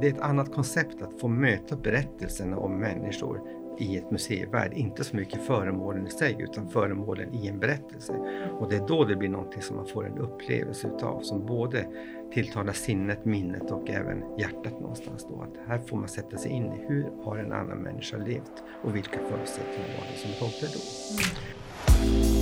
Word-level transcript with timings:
det 0.00 0.06
är 0.06 0.12
ett 0.12 0.20
annat 0.20 0.54
koncept 0.54 1.02
att 1.02 1.20
få 1.20 1.28
möta 1.28 1.76
berättelserna 1.76 2.58
om 2.58 2.78
människor 2.78 3.40
i 3.78 3.96
ett 3.96 4.10
museivärld. 4.10 4.72
Inte 4.72 5.04
så 5.04 5.16
mycket 5.16 5.46
föremålen 5.46 6.06
i 6.06 6.10
sig 6.10 6.36
utan 6.38 6.68
föremålen 6.68 7.34
i 7.34 7.48
en 7.48 7.58
berättelse. 7.58 8.12
Och 8.60 8.70
det 8.70 8.76
är 8.76 8.86
då 8.88 9.04
det 9.04 9.16
blir 9.16 9.28
någonting 9.28 9.62
som 9.62 9.76
man 9.76 9.86
får 9.86 10.06
en 10.06 10.18
upplevelse 10.18 10.88
utav 10.88 11.20
som 11.20 11.46
både 11.46 11.86
tilltalar 12.32 12.72
sinnet, 12.72 13.24
minnet 13.24 13.70
och 13.70 13.90
även 13.90 14.24
hjärtat 14.38 14.80
någonstans. 14.80 15.26
Då. 15.30 15.42
Att 15.42 15.68
här 15.68 15.78
får 15.78 15.96
man 15.96 16.08
sätta 16.08 16.36
sig 16.36 16.50
in 16.50 16.72
i 16.72 16.84
hur 16.88 17.24
har 17.24 17.36
en 17.36 17.52
annan 17.52 17.78
människa 17.78 18.16
levt 18.16 18.62
och 18.82 18.96
vilka 18.96 19.18
förutsättningar 19.18 19.88
var 19.98 20.06
det 20.12 20.18
som 20.18 20.46
rådde 20.46 20.72
då. 20.74 22.35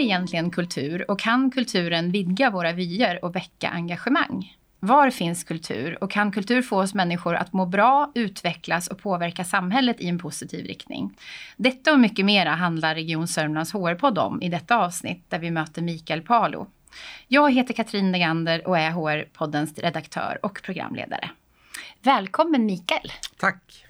Egentligen 0.00 0.50
kultur 0.50 1.10
och 1.10 1.20
kan 1.20 1.50
kulturen 1.50 2.12
vidga 2.12 2.50
våra 2.50 2.72
vyer 2.72 3.24
och 3.24 3.36
väcka 3.36 3.68
engagemang? 3.68 4.56
Var 4.82 5.10
finns 5.10 5.44
kultur 5.44 6.04
och 6.04 6.10
kan 6.10 6.32
kultur 6.32 6.62
få 6.62 6.80
oss 6.80 6.94
människor 6.94 7.34
att 7.34 7.52
må 7.52 7.66
bra, 7.66 8.12
utvecklas 8.14 8.88
och 8.88 8.98
påverka 8.98 9.44
samhället 9.44 10.00
i 10.00 10.08
en 10.08 10.18
positiv 10.18 10.66
riktning? 10.66 11.16
Detta 11.56 11.92
och 11.92 12.00
mycket 12.00 12.24
mera 12.24 12.50
handlar 12.50 12.94
Region 12.94 13.28
Sörmlands 13.28 13.72
HR-podd 13.72 14.18
om 14.18 14.42
i 14.42 14.48
detta 14.48 14.76
avsnitt 14.76 15.24
där 15.28 15.38
vi 15.38 15.50
möter 15.50 15.82
Mikael 15.82 16.22
Palo. 16.22 16.66
Jag 17.28 17.54
heter 17.54 17.74
Katrin 17.74 18.12
Negander 18.12 18.68
och 18.68 18.78
är 18.78 18.90
HR-poddens 18.90 19.78
redaktör 19.78 20.38
och 20.42 20.62
programledare. 20.62 21.30
Välkommen 22.02 22.66
Mikael! 22.66 23.12
Tack! 23.36 23.89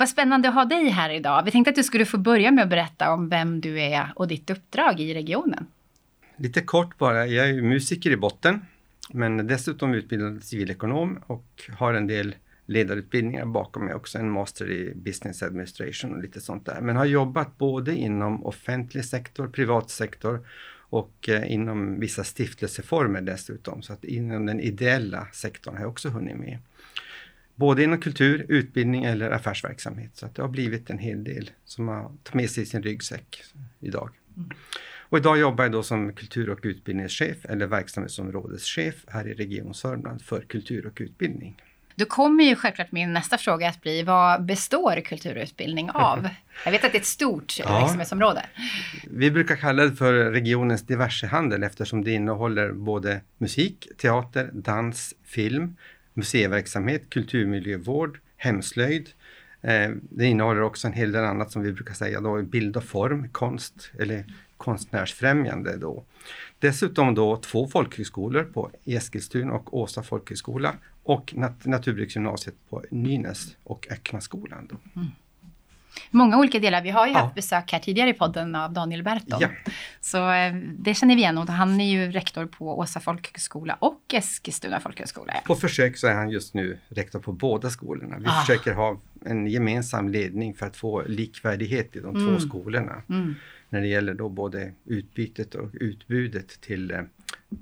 Vad 0.00 0.08
spännande 0.08 0.48
att 0.48 0.54
ha 0.54 0.64
dig 0.64 0.88
här 0.88 1.10
idag. 1.10 1.42
Vi 1.44 1.50
tänkte 1.50 1.70
att 1.70 1.76
du 1.76 1.82
skulle 1.82 2.04
få 2.04 2.18
börja 2.18 2.50
med 2.50 2.64
att 2.64 2.70
berätta 2.70 3.12
om 3.12 3.28
vem 3.28 3.60
du 3.60 3.80
är 3.80 4.12
och 4.16 4.28
ditt 4.28 4.50
uppdrag 4.50 5.00
i 5.00 5.14
regionen. 5.14 5.66
Lite 6.36 6.60
kort 6.60 6.98
bara, 6.98 7.26
jag 7.26 7.48
är 7.48 7.62
musiker 7.62 8.10
i 8.10 8.16
botten, 8.16 8.60
men 9.10 9.46
dessutom 9.46 9.94
utbildad 9.94 10.44
civilekonom 10.44 11.18
och 11.26 11.44
har 11.78 11.94
en 11.94 12.06
del 12.06 12.34
ledarutbildningar 12.66 13.44
bakom 13.44 13.84
mig 13.84 13.94
också, 13.94 14.18
en 14.18 14.30
master 14.30 14.70
i 14.70 14.92
business 14.94 15.42
administration 15.42 16.14
och 16.14 16.22
lite 16.22 16.40
sånt 16.40 16.66
där. 16.66 16.80
Men 16.80 16.96
har 16.96 17.04
jobbat 17.04 17.58
både 17.58 17.94
inom 17.94 18.46
offentlig 18.46 19.04
sektor, 19.04 19.48
privat 19.48 19.90
sektor 19.90 20.46
och 20.74 21.28
eh, 21.28 21.52
inom 21.52 22.00
vissa 22.00 22.24
stiftelseformer 22.24 23.20
dessutom. 23.20 23.82
Så 23.82 23.92
att 23.92 24.04
inom 24.04 24.46
den 24.46 24.60
ideella 24.60 25.26
sektorn 25.32 25.74
har 25.74 25.82
jag 25.82 25.90
också 25.90 26.08
hunnit 26.08 26.36
med. 26.36 26.58
Både 27.60 27.84
inom 27.84 28.00
kultur, 28.00 28.46
utbildning 28.48 29.04
eller 29.04 29.30
affärsverksamhet. 29.30 30.10
Så 30.16 30.28
det 30.34 30.42
har 30.42 30.48
blivit 30.48 30.90
en 30.90 30.98
hel 30.98 31.24
del 31.24 31.50
som 31.64 31.88
har 31.88 32.02
tagit 32.02 32.34
med 32.34 32.50
sig 32.50 32.62
i 32.62 32.66
sin 32.66 32.82
ryggsäck 32.82 33.42
idag. 33.80 34.10
Mm. 34.36 34.50
Och 35.10 35.18
idag 35.18 35.38
jobbar 35.38 35.64
jag 35.64 35.72
då 35.72 35.82
som 35.82 36.12
kultur 36.12 36.50
och 36.50 36.58
utbildningschef 36.62 37.44
eller 37.44 37.66
verksamhetsområdeschef 37.66 38.94
här 39.08 39.28
i 39.28 39.34
Region 39.34 39.74
Sörmland 39.74 40.22
för 40.22 40.40
kultur 40.40 40.86
och 40.86 40.98
utbildning. 41.00 41.56
Då 41.94 42.04
kommer 42.06 42.44
ju 42.44 42.56
självklart 42.56 42.92
min 42.92 43.12
nästa 43.12 43.38
fråga 43.38 43.68
att 43.68 43.82
bli, 43.82 44.02
vad 44.02 44.44
består 44.44 45.00
kulturutbildning 45.00 45.90
av? 45.90 46.28
Jag 46.64 46.72
vet 46.72 46.84
att 46.84 46.92
det 46.92 46.98
är 46.98 47.00
ett 47.00 47.06
stort 47.06 47.58
ja. 47.58 47.80
verksamhetsområde. 47.80 48.46
Vi 49.10 49.30
brukar 49.30 49.56
kalla 49.56 49.82
det 49.82 49.96
för 49.96 50.12
regionens 50.12 50.86
diversehandel 50.86 51.62
eftersom 51.62 52.04
det 52.04 52.10
innehåller 52.10 52.72
både 52.72 53.20
musik, 53.38 53.88
teater, 53.98 54.50
dans, 54.52 55.14
film, 55.24 55.76
museiverksamhet, 56.20 57.10
kulturmiljövård, 57.10 58.20
hemslöjd. 58.36 59.08
Eh, 59.62 59.90
det 60.00 60.26
innehåller 60.26 60.62
också 60.62 60.86
en 60.86 60.92
hel 60.92 61.12
del 61.12 61.24
annat 61.24 61.52
som 61.52 61.62
vi 61.62 61.72
brukar 61.72 61.94
säga 61.94 62.20
då, 62.20 62.42
bild 62.42 62.76
och 62.76 62.84
form, 62.84 63.28
konst 63.28 63.90
eller 63.98 64.24
konstnärsfrämjande. 64.56 65.76
Då. 65.76 66.04
Dessutom 66.58 67.14
då 67.14 67.36
två 67.36 67.68
folkhögskolor 67.68 68.44
på 68.44 68.70
Eskilstuna 68.84 69.52
och 69.52 69.78
Åsa 69.78 70.02
folkhögskola 70.02 70.74
och 71.02 71.34
nat 71.36 71.66
Naturbruksgymnasiet 71.66 72.54
på 72.68 72.84
Nynäs 72.90 73.56
och 73.64 73.86
Öcknaskolan. 73.90 74.68
Då. 74.70 75.00
Mm 75.00 75.10
många 76.10 76.38
olika 76.38 76.58
delar. 76.58 76.82
Vi 76.82 76.90
har 76.90 77.06
ju 77.06 77.12
ja. 77.12 77.18
haft 77.18 77.34
besök 77.34 77.72
här 77.72 77.78
tidigare 77.78 78.10
i 78.10 78.14
podden 78.14 78.54
av 78.54 78.72
Daniel 78.72 79.02
Berton. 79.02 79.40
Ja. 79.40 79.48
Så 80.00 80.30
eh, 80.30 80.54
det 80.78 80.94
känner 80.94 81.14
vi 81.14 81.20
igen 81.20 81.38
och 81.38 81.48
han 81.48 81.80
är 81.80 81.90
ju 81.90 82.12
rektor 82.12 82.46
på 82.46 82.78
Åsa 82.78 83.00
folkhögskola 83.00 83.76
och 83.80 84.00
Eskilstuna 84.12 84.80
folkhögskola. 84.80 85.34
På 85.46 85.54
försök 85.54 85.96
så 85.96 86.06
är 86.06 86.14
han 86.14 86.30
just 86.30 86.54
nu 86.54 86.78
rektor 86.88 87.20
på 87.20 87.32
båda 87.32 87.70
skolorna. 87.70 88.18
Vi 88.18 88.26
ah. 88.26 88.40
försöker 88.40 88.74
ha 88.74 89.00
en 89.24 89.46
gemensam 89.46 90.08
ledning 90.08 90.54
för 90.54 90.66
att 90.66 90.76
få 90.76 91.02
likvärdighet 91.02 91.96
i 91.96 92.00
de 92.00 92.16
mm. 92.16 92.28
två 92.28 92.40
skolorna. 92.40 93.02
Mm. 93.08 93.34
När 93.68 93.80
det 93.80 93.86
gäller 93.86 94.14
då 94.14 94.28
både 94.28 94.72
utbytet 94.84 95.54
och 95.54 95.70
utbudet 95.72 96.60
till 96.60 96.90
eh, 96.90 97.00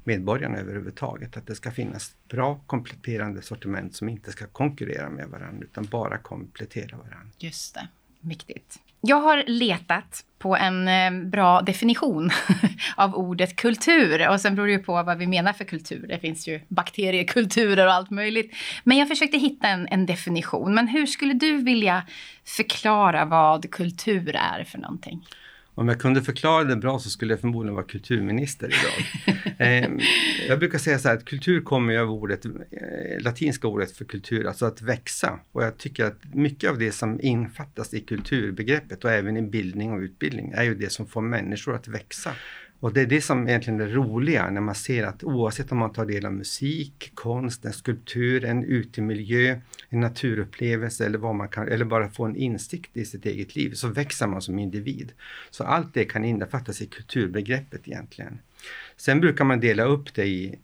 medborgarna 0.04 0.58
överhuvudtaget. 0.58 1.36
Att 1.36 1.46
det 1.46 1.54
ska 1.54 1.70
finnas 1.70 2.16
bra 2.28 2.60
kompletterande 2.66 3.42
sortiment 3.42 3.94
som 3.96 4.08
inte 4.08 4.32
ska 4.32 4.46
konkurrera 4.46 5.10
med 5.10 5.28
varandra 5.28 5.64
utan 5.64 5.84
bara 5.84 6.18
komplettera 6.18 6.96
varandra. 6.96 7.30
Just 7.38 7.74
det. 7.74 7.88
Viktigt. 8.20 8.78
Jag 9.00 9.20
har 9.20 9.44
letat 9.46 10.24
på 10.38 10.56
en 10.56 10.88
eh, 10.88 11.28
bra 11.28 11.60
definition 11.60 12.30
av 12.96 13.14
ordet 13.14 13.56
kultur. 13.56 14.28
Och 14.28 14.40
sen 14.40 14.54
beror 14.54 14.66
det 14.66 14.72
ju 14.72 14.78
på 14.78 15.02
vad 15.02 15.18
vi 15.18 15.26
menar 15.26 15.52
för 15.52 15.64
kultur. 15.64 16.06
Det 16.08 16.18
finns 16.18 16.48
ju 16.48 16.60
bakteriekulturer 16.68 17.86
och 17.86 17.92
allt 17.92 18.10
möjligt. 18.10 18.54
Men 18.84 18.98
jag 18.98 19.08
försökte 19.08 19.38
hitta 19.38 19.68
en, 19.68 19.88
en 19.90 20.06
definition. 20.06 20.74
Men 20.74 20.88
hur 20.88 21.06
skulle 21.06 21.34
du 21.34 21.56
vilja 21.56 22.02
förklara 22.44 23.24
vad 23.24 23.70
kultur 23.70 24.36
är 24.36 24.64
för 24.64 24.78
någonting? 24.78 25.26
Om 25.78 25.88
jag 25.88 26.00
kunde 26.00 26.22
förklara 26.22 26.64
det 26.64 26.76
bra 26.76 26.98
så 26.98 27.10
skulle 27.10 27.32
jag 27.32 27.40
förmodligen 27.40 27.74
vara 27.74 27.86
kulturminister 27.86 28.66
idag. 28.66 29.36
eh, 29.58 29.90
jag 30.48 30.58
brukar 30.58 30.78
säga 30.78 30.98
så 30.98 31.08
här 31.08 31.16
att 31.16 31.24
kultur 31.24 31.60
kommer 31.60 31.92
ju 31.92 31.98
av 31.98 32.10
ordet, 32.10 32.44
eh, 32.44 32.50
latinska 33.20 33.68
ordet 33.68 33.92
för 33.92 34.04
kultur, 34.04 34.46
alltså 34.46 34.66
att 34.66 34.82
växa. 34.82 35.38
Och 35.52 35.62
jag 35.62 35.78
tycker 35.78 36.04
att 36.04 36.34
mycket 36.34 36.70
av 36.70 36.78
det 36.78 36.92
som 36.92 37.20
infattas 37.20 37.94
i 37.94 38.00
kulturbegreppet 38.00 39.04
och 39.04 39.10
även 39.10 39.36
i 39.36 39.42
bildning 39.42 39.92
och 39.92 39.98
utbildning 39.98 40.52
är 40.52 40.62
ju 40.62 40.74
det 40.74 40.92
som 40.92 41.06
får 41.06 41.20
människor 41.20 41.74
att 41.74 41.88
växa. 41.88 42.32
Och 42.80 42.92
det 42.92 43.00
är 43.00 43.06
det 43.06 43.20
som 43.20 43.48
egentligen 43.48 43.80
är 43.80 43.86
det 43.86 43.92
roliga 43.92 44.50
när 44.50 44.60
man 44.60 44.74
ser 44.74 45.04
att 45.04 45.24
oavsett 45.24 45.72
om 45.72 45.78
man 45.78 45.92
tar 45.92 46.06
del 46.06 46.26
av 46.26 46.32
musik, 46.32 47.10
konst, 47.14 47.64
en 47.64 47.72
skulptur, 47.72 48.44
en 48.44 48.64
utemiljö, 48.64 49.60
en 49.88 50.00
naturupplevelse 50.00 51.06
eller, 51.06 51.18
vad 51.18 51.34
man 51.34 51.48
kan, 51.48 51.68
eller 51.68 51.84
bara 51.84 52.08
få 52.08 52.24
en 52.24 52.36
insikt 52.36 52.96
i 52.96 53.04
sitt 53.04 53.26
eget 53.26 53.56
liv 53.56 53.72
så 53.74 53.88
växer 53.88 54.26
man 54.26 54.42
som 54.42 54.58
individ. 54.58 55.12
Så 55.50 55.64
allt 55.64 55.94
det 55.94 56.04
kan 56.04 56.24
innefattas 56.24 56.82
i 56.82 56.86
kulturbegreppet 56.86 57.88
egentligen. 57.88 58.38
Sen 58.96 59.20
brukar 59.20 59.44
man 59.44 59.60
dela 59.60 59.84
upp 59.84 60.14
det 60.14 60.26
i, 60.26 60.58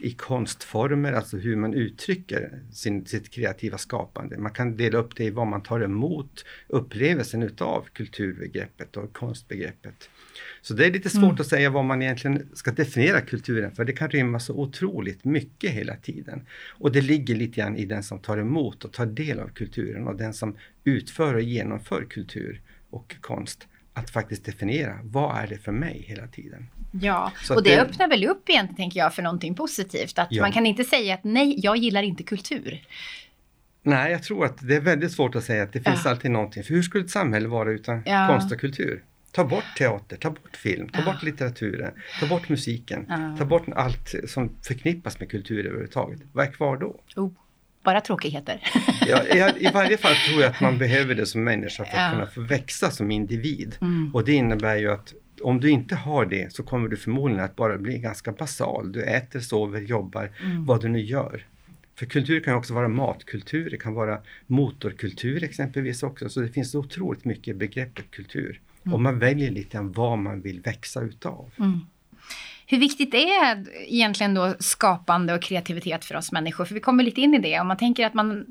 i 0.00 0.12
konstformer, 0.12 1.12
alltså 1.12 1.36
hur 1.36 1.56
man 1.56 1.74
uttrycker 1.74 2.62
sin, 2.72 3.06
sitt 3.06 3.30
kreativa 3.30 3.78
skapande. 3.78 4.38
Man 4.38 4.52
kan 4.52 4.76
dela 4.76 4.98
upp 4.98 5.16
det 5.16 5.24
i 5.24 5.30
vad 5.30 5.46
man 5.46 5.62
tar 5.62 5.80
emot 5.80 6.44
upplevelsen 6.66 7.42
utav 7.42 7.86
kulturbegreppet 7.92 8.96
och 8.96 9.12
konstbegreppet. 9.12 10.08
Så 10.62 10.74
det 10.74 10.86
är 10.86 10.90
lite 10.90 11.10
svårt 11.10 11.22
mm. 11.22 11.40
att 11.40 11.46
säga 11.46 11.70
vad 11.70 11.84
man 11.84 12.02
egentligen 12.02 12.48
ska 12.54 12.70
definiera 12.70 13.20
kulturen 13.20 13.72
för 13.72 13.84
det 13.84 13.92
kan 13.92 14.10
rymma 14.10 14.40
så 14.40 14.54
otroligt 14.54 15.24
mycket 15.24 15.70
hela 15.70 15.96
tiden. 15.96 16.46
Och 16.70 16.92
det 16.92 17.00
ligger 17.00 17.34
lite 17.34 17.60
grann 17.60 17.76
i 17.76 17.84
den 17.84 18.02
som 18.02 18.18
tar 18.18 18.38
emot 18.38 18.84
och 18.84 18.92
tar 18.92 19.06
del 19.06 19.40
av 19.40 19.48
kulturen 19.48 20.08
och 20.08 20.16
den 20.16 20.34
som 20.34 20.56
utför 20.84 21.34
och 21.34 21.42
genomför 21.42 22.06
kultur 22.10 22.60
och 22.90 23.16
konst 23.20 23.66
att 23.96 24.10
faktiskt 24.10 24.44
definiera 24.44 24.98
vad 25.02 25.36
är 25.36 25.46
det 25.46 25.58
för 25.58 25.72
mig 25.72 26.04
hela 26.08 26.26
tiden. 26.26 26.66
Ja, 26.92 27.32
så 27.42 27.54
och 27.54 27.62
det, 27.62 27.70
det, 27.70 27.82
öppnar 27.82 28.08
väl 28.08 28.24
upp 28.24 28.48
egentligen 28.48 28.76
tänker 28.76 29.00
jag 29.00 29.14
för 29.14 29.22
någonting 29.22 29.54
positivt. 29.54 30.18
Att 30.18 30.28
ja. 30.30 30.42
man 30.42 30.52
kan 30.52 30.66
inte 30.66 30.84
säga 30.84 31.14
att 31.14 31.24
nej, 31.24 31.54
jag 31.58 31.76
gillar 31.76 32.02
inte 32.02 32.22
kultur. 32.22 32.82
Nej, 33.82 34.12
jag 34.12 34.22
tror 34.22 34.44
att 34.44 34.68
det 34.68 34.76
är 34.76 34.80
väldigt 34.80 35.12
svårt 35.12 35.34
att 35.34 35.44
säga 35.44 35.62
att 35.62 35.72
det 35.72 35.80
finns 35.80 36.04
ja. 36.04 36.10
alltid 36.10 36.30
någonting. 36.30 36.64
För 36.64 36.74
hur 36.74 36.82
skulle 36.82 37.04
ett 37.04 37.10
samhälle 37.10 37.48
vara 37.48 37.70
utan 37.70 38.02
ja. 38.06 38.26
konst 38.28 38.52
och 38.52 38.60
kultur? 38.60 39.04
Ta 39.36 39.44
bort 39.44 39.64
teater, 39.78 40.16
ta 40.16 40.30
bort 40.30 40.56
film, 40.56 40.88
ta 40.88 41.02
bort 41.02 41.22
litteraturen, 41.22 41.92
ta 42.20 42.26
bort 42.26 42.48
musiken, 42.48 43.06
ta 43.38 43.44
bort 43.44 43.68
allt 43.74 44.14
som 44.26 44.50
förknippas 44.62 45.20
med 45.20 45.30
kultur 45.30 45.66
överhuvudtaget. 45.66 46.20
Vad 46.32 46.46
är 46.46 46.52
kvar 46.52 46.76
då? 46.76 47.00
Oh, 47.16 47.32
bara 47.84 48.00
tråkigheter. 48.00 48.60
ja, 49.06 49.22
i, 49.58 49.70
varje 49.74 49.96
fall 49.96 50.14
tror 50.14 50.42
jag 50.42 50.50
att 50.50 50.60
man 50.60 50.78
behöver 50.78 51.14
det 51.14 51.26
som 51.26 51.44
människa 51.44 51.84
för 51.84 51.98
att 51.98 52.12
kunna 52.12 52.26
få 52.26 52.40
växa 52.40 52.90
som 52.90 53.10
individ. 53.10 53.76
Mm. 53.80 54.14
Och 54.14 54.24
det 54.24 54.32
innebär 54.32 54.76
ju 54.76 54.92
att 54.92 55.14
om 55.42 55.60
du 55.60 55.70
inte 55.70 55.94
har 55.96 56.26
det 56.26 56.52
så 56.52 56.62
kommer 56.62 56.88
du 56.88 56.96
förmodligen 56.96 57.44
att 57.44 57.56
bara 57.56 57.78
bli 57.78 57.98
ganska 57.98 58.32
basal. 58.32 58.92
Du 58.92 59.02
äter, 59.02 59.40
sover, 59.40 59.80
jobbar, 59.80 60.32
mm. 60.42 60.64
vad 60.64 60.80
du 60.80 60.88
nu 60.88 61.00
gör. 61.00 61.46
För 61.94 62.06
kultur 62.06 62.40
kan 62.40 62.54
också 62.54 62.74
vara 62.74 62.88
matkultur, 62.88 63.70
det 63.70 63.76
kan 63.76 63.94
vara 63.94 64.18
motorkultur 64.46 65.44
exempelvis 65.44 66.02
också. 66.02 66.28
Så 66.28 66.40
det 66.40 66.48
finns 66.48 66.74
otroligt 66.74 67.24
mycket 67.24 67.56
begreppet 67.56 68.10
kultur 68.10 68.60
Mm. 68.86 68.94
Och 68.94 69.00
man 69.00 69.18
väljer 69.18 69.50
lite 69.50 69.80
vad 69.80 70.18
man 70.18 70.40
vill 70.40 70.60
växa 70.60 71.00
utav. 71.00 71.50
Mm. 71.58 71.80
Hur 72.66 72.78
viktigt 72.78 73.14
är 73.14 73.66
egentligen 73.86 74.34
då 74.34 74.54
skapande 74.58 75.34
och 75.34 75.42
kreativitet 75.42 76.04
för 76.04 76.16
oss 76.16 76.32
människor? 76.32 76.64
För 76.64 76.74
vi 76.74 76.80
kommer 76.80 77.04
lite 77.04 77.20
in 77.20 77.34
i 77.34 77.38
det. 77.38 77.60
Om 77.60 77.66
man 77.66 77.76
tänker 77.76 78.06
att 78.06 78.14
man 78.14 78.46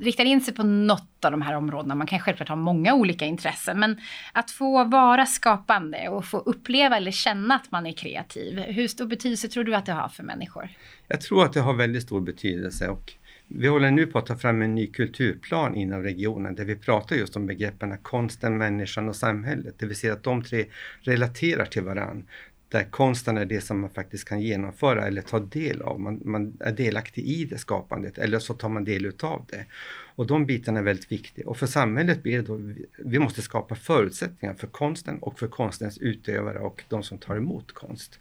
riktar 0.00 0.24
in 0.24 0.40
sig 0.40 0.54
på 0.54 0.62
något 0.62 1.24
av 1.24 1.30
de 1.30 1.42
här 1.42 1.54
områdena, 1.54 1.94
man 1.94 2.06
kan 2.06 2.18
självklart 2.18 2.48
ha 2.48 2.56
många 2.56 2.94
olika 2.94 3.24
intressen, 3.24 3.80
men 3.80 4.00
att 4.32 4.50
få 4.50 4.84
vara 4.84 5.26
skapande 5.26 6.08
och 6.08 6.24
få 6.24 6.38
uppleva 6.38 6.96
eller 6.96 7.10
känna 7.10 7.54
att 7.54 7.70
man 7.70 7.86
är 7.86 7.92
kreativ, 7.92 8.58
hur 8.58 8.88
stor 8.88 9.06
betydelse 9.06 9.48
tror 9.48 9.64
du 9.64 9.74
att 9.74 9.86
det 9.86 9.92
har 9.92 10.08
för 10.08 10.22
människor? 10.22 10.68
Jag 11.08 11.20
tror 11.20 11.44
att 11.44 11.52
det 11.52 11.60
har 11.60 11.74
väldigt 11.74 12.02
stor 12.02 12.20
betydelse 12.20 12.88
och 12.88 13.12
vi 13.52 13.68
håller 13.68 13.90
nu 13.90 14.06
på 14.06 14.18
att 14.18 14.26
ta 14.26 14.36
fram 14.36 14.62
en 14.62 14.74
ny 14.74 14.86
kulturplan 14.86 15.74
inom 15.74 16.02
regionen 16.02 16.54
där 16.54 16.64
vi 16.64 16.76
pratar 16.76 17.16
just 17.16 17.36
om 17.36 17.46
begreppen 17.46 17.98
konsten, 18.02 18.58
människan 18.58 19.08
och 19.08 19.16
samhället. 19.16 19.74
Det 19.78 19.86
vill 19.86 19.96
säga 19.96 20.12
att 20.12 20.22
de 20.22 20.42
tre 20.42 20.66
relaterar 21.02 21.64
till 21.64 21.82
varann 21.82 22.24
där 22.68 22.84
konsten 22.84 23.38
är 23.38 23.44
det 23.44 23.60
som 23.60 23.80
man 23.80 23.90
faktiskt 23.90 24.24
kan 24.24 24.40
genomföra 24.40 25.06
eller 25.06 25.22
ta 25.22 25.38
del 25.38 25.82
av. 25.82 26.00
Man, 26.00 26.20
man, 26.24 26.56
är 26.60 26.72
delaktig 26.72 27.24
i 27.24 27.44
det 27.44 27.58
skapandet 27.58 28.18
eller 28.18 28.38
så 28.38 28.54
tar 28.54 28.68
man 28.68 28.84
del 28.84 29.06
utav 29.06 29.44
det. 29.48 29.66
Och 30.14 30.26
de 30.26 30.46
bitarna 30.46 30.78
är 30.78 30.84
väldigt 30.84 31.12
viktiga. 31.12 31.46
Och 31.46 31.56
för 31.56 31.66
samhället 31.66 32.22
blir 32.22 32.36
det 32.36 32.42
då, 32.42 32.60
vi 32.98 33.18
måste 33.18 33.42
skapa 33.42 33.74
förutsättningar 33.74 34.54
för 34.54 34.66
konsten 34.66 35.18
och 35.18 35.38
för 35.38 35.48
konstens 35.48 35.98
utövare 35.98 36.58
och 36.58 36.84
de 36.88 37.02
som 37.02 37.18
tar 37.18 37.36
emot 37.36 37.72
konst. 37.72 38.20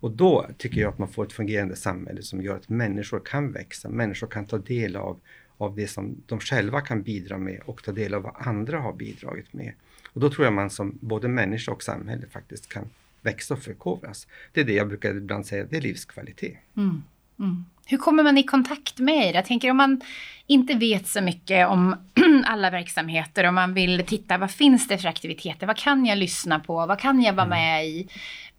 Och 0.00 0.10
då 0.10 0.46
tycker 0.58 0.80
jag 0.80 0.88
att 0.88 0.98
man 0.98 1.08
får 1.08 1.24
ett 1.24 1.32
fungerande 1.32 1.76
samhälle 1.76 2.22
som 2.22 2.42
gör 2.42 2.56
att 2.56 2.68
människor 2.68 3.20
kan 3.20 3.52
växa, 3.52 3.88
människor 3.88 4.26
kan 4.26 4.46
ta 4.46 4.58
del 4.58 4.96
av, 4.96 5.20
av 5.58 5.76
det 5.76 5.88
som 5.88 6.16
de 6.26 6.40
själva 6.40 6.80
kan 6.80 7.02
bidra 7.02 7.38
med 7.38 7.60
och 7.64 7.82
ta 7.82 7.92
del 7.92 8.14
av 8.14 8.22
vad 8.22 8.34
andra 8.38 8.80
har 8.80 8.92
bidragit 8.92 9.52
med. 9.52 9.72
Och 10.12 10.20
då 10.20 10.30
tror 10.30 10.44
jag 10.44 10.52
man 10.54 10.70
som 10.70 10.98
både 11.00 11.28
människa 11.28 11.72
och 11.72 11.82
samhälle 11.82 12.26
faktiskt 12.26 12.68
kan 12.68 12.84
växa 13.22 13.54
och 13.54 13.62
förkovras. 13.62 14.26
Det 14.52 14.60
är 14.60 14.64
det 14.64 14.72
jag 14.72 14.88
brukar 14.88 15.16
ibland 15.16 15.46
säga, 15.46 15.64
det 15.70 15.76
är 15.76 15.80
livskvalitet. 15.80 16.56
Mm. 16.76 17.02
Mm. 17.38 17.64
Hur 17.86 17.98
kommer 17.98 18.22
man 18.22 18.38
i 18.38 18.42
kontakt 18.42 18.98
med 18.98 19.28
er? 19.28 19.34
Jag 19.34 19.44
tänker 19.44 19.70
om 19.70 19.76
man 19.76 20.00
inte 20.46 20.74
vet 20.74 21.08
så 21.08 21.20
mycket 21.20 21.68
om 21.68 21.96
alla 22.46 22.70
verksamheter 22.70 23.46
och 23.46 23.54
man 23.54 23.74
vill 23.74 24.04
titta, 24.06 24.38
vad 24.38 24.50
finns 24.50 24.88
det 24.88 24.98
för 24.98 25.08
aktiviteter? 25.08 25.66
Vad 25.66 25.76
kan 25.76 26.06
jag 26.06 26.18
lyssna 26.18 26.60
på? 26.60 26.86
Vad 26.86 26.98
kan 26.98 27.22
jag 27.22 27.32
vara 27.32 27.46
mm. 27.46 27.58
med 27.58 27.86
i? 27.86 28.08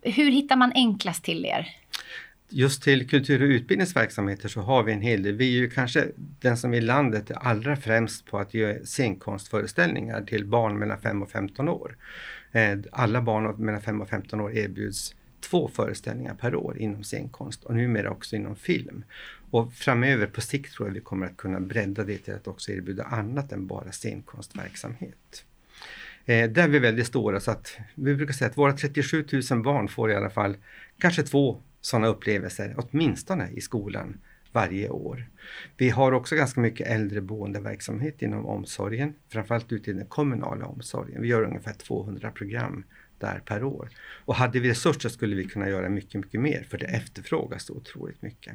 Hur 0.01 0.31
hittar 0.31 0.55
man 0.55 0.71
enklast 0.75 1.23
till 1.23 1.45
er? 1.45 1.67
Just 2.49 2.83
till 2.83 3.09
kultur 3.09 3.41
och 3.41 3.47
utbildningsverksamheter 3.47 4.49
så 4.49 4.61
har 4.61 4.83
vi 4.83 4.93
en 4.93 5.01
hel 5.01 5.23
del. 5.23 5.35
Vi 5.35 5.55
är 5.55 5.59
ju 5.59 5.69
kanske 5.69 6.07
den 6.17 6.57
som 6.57 6.73
i 6.73 6.81
landet 6.81 7.31
är 7.31 7.35
allra 7.35 7.75
främst 7.75 8.25
på 8.25 8.39
att 8.39 8.53
göra 8.53 8.85
scenkonstföreställningar 8.85 10.21
till 10.21 10.45
barn 10.45 10.79
mellan 10.79 11.01
5 11.01 11.21
och 11.21 11.31
15 11.31 11.69
år. 11.69 11.97
Eh, 12.51 12.77
alla 12.91 13.21
barn 13.21 13.65
mellan 13.65 13.81
5 13.81 14.01
och 14.01 14.09
15 14.09 14.41
år 14.41 14.57
erbjuds 14.57 15.15
två 15.39 15.67
föreställningar 15.67 16.33
per 16.33 16.55
år 16.55 16.77
inom 16.77 17.03
scenkonst 17.03 17.63
och 17.63 17.75
numera 17.75 18.11
också 18.11 18.35
inom 18.35 18.55
film. 18.55 19.03
Och 19.51 19.73
framöver 19.73 20.27
på 20.27 20.41
sikt 20.41 20.73
tror 20.73 20.87
jag 20.87 20.93
vi 20.93 21.01
kommer 21.01 21.25
att 21.25 21.37
kunna 21.37 21.59
bredda 21.59 22.03
det 22.03 22.17
till 22.17 22.33
att 22.33 22.47
också 22.47 22.71
erbjuda 22.71 23.03
annat 23.03 23.51
än 23.51 23.67
bara 23.67 23.91
scenkonstverksamhet. 23.91 25.45
Eh, 26.29 26.49
där 26.49 26.63
är 26.63 26.67
vi 26.67 26.79
väldigt 26.79 27.07
stora 27.07 27.39
så 27.39 27.51
att 27.51 27.77
vi 27.95 28.15
brukar 28.15 28.33
säga 28.33 28.49
att 28.49 28.57
våra 28.57 28.73
37 28.73 29.25
000 29.51 29.63
barn 29.63 29.87
får 29.87 30.11
i 30.11 30.15
alla 30.15 30.29
fall 30.29 30.57
kanske 30.99 31.23
två 31.23 31.61
sådana 31.81 32.07
upplevelser, 32.07 32.75
åtminstone 32.77 33.49
i 33.51 33.61
skolan 33.61 34.17
varje 34.51 34.89
år. 34.89 35.25
Vi 35.77 35.89
har 35.89 36.11
också 36.11 36.35
ganska 36.35 36.61
mycket 36.61 36.87
äldreboendeverksamhet 36.87 38.21
inom 38.21 38.45
omsorgen, 38.45 39.13
framförallt 39.29 39.71
ute 39.71 39.91
i 39.91 39.93
den 39.93 40.05
kommunala 40.05 40.65
omsorgen. 40.65 41.21
Vi 41.21 41.27
gör 41.27 41.43
ungefär 41.43 41.73
200 41.73 42.31
program 42.31 42.83
där 43.19 43.41
per 43.45 43.63
år. 43.63 43.89
Och 44.25 44.35
hade 44.35 44.59
vi 44.59 44.69
resurser 44.69 45.09
skulle 45.09 45.35
vi 45.35 45.45
kunna 45.45 45.69
göra 45.69 45.89
mycket, 45.89 46.13
mycket 46.13 46.41
mer 46.41 46.65
för 46.69 46.77
det 46.77 46.85
efterfrågas 46.85 47.65
så 47.65 47.73
otroligt 47.73 48.21
mycket. 48.21 48.53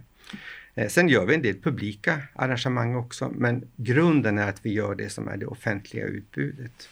Eh, 0.75 0.88
sen 0.88 1.09
gör 1.09 1.26
vi 1.26 1.35
en 1.35 1.43
del 1.43 1.61
publika 1.61 2.23
arrangemang 2.35 2.94
också, 2.94 3.32
men 3.35 3.69
grunden 3.76 4.38
är 4.38 4.49
att 4.49 4.67
vi 4.67 4.73
gör 4.73 4.94
det 4.94 5.09
som 5.09 5.29
är 5.29 5.37
det 5.37 5.47
offentliga 5.47 6.05
utbudet. 6.05 6.88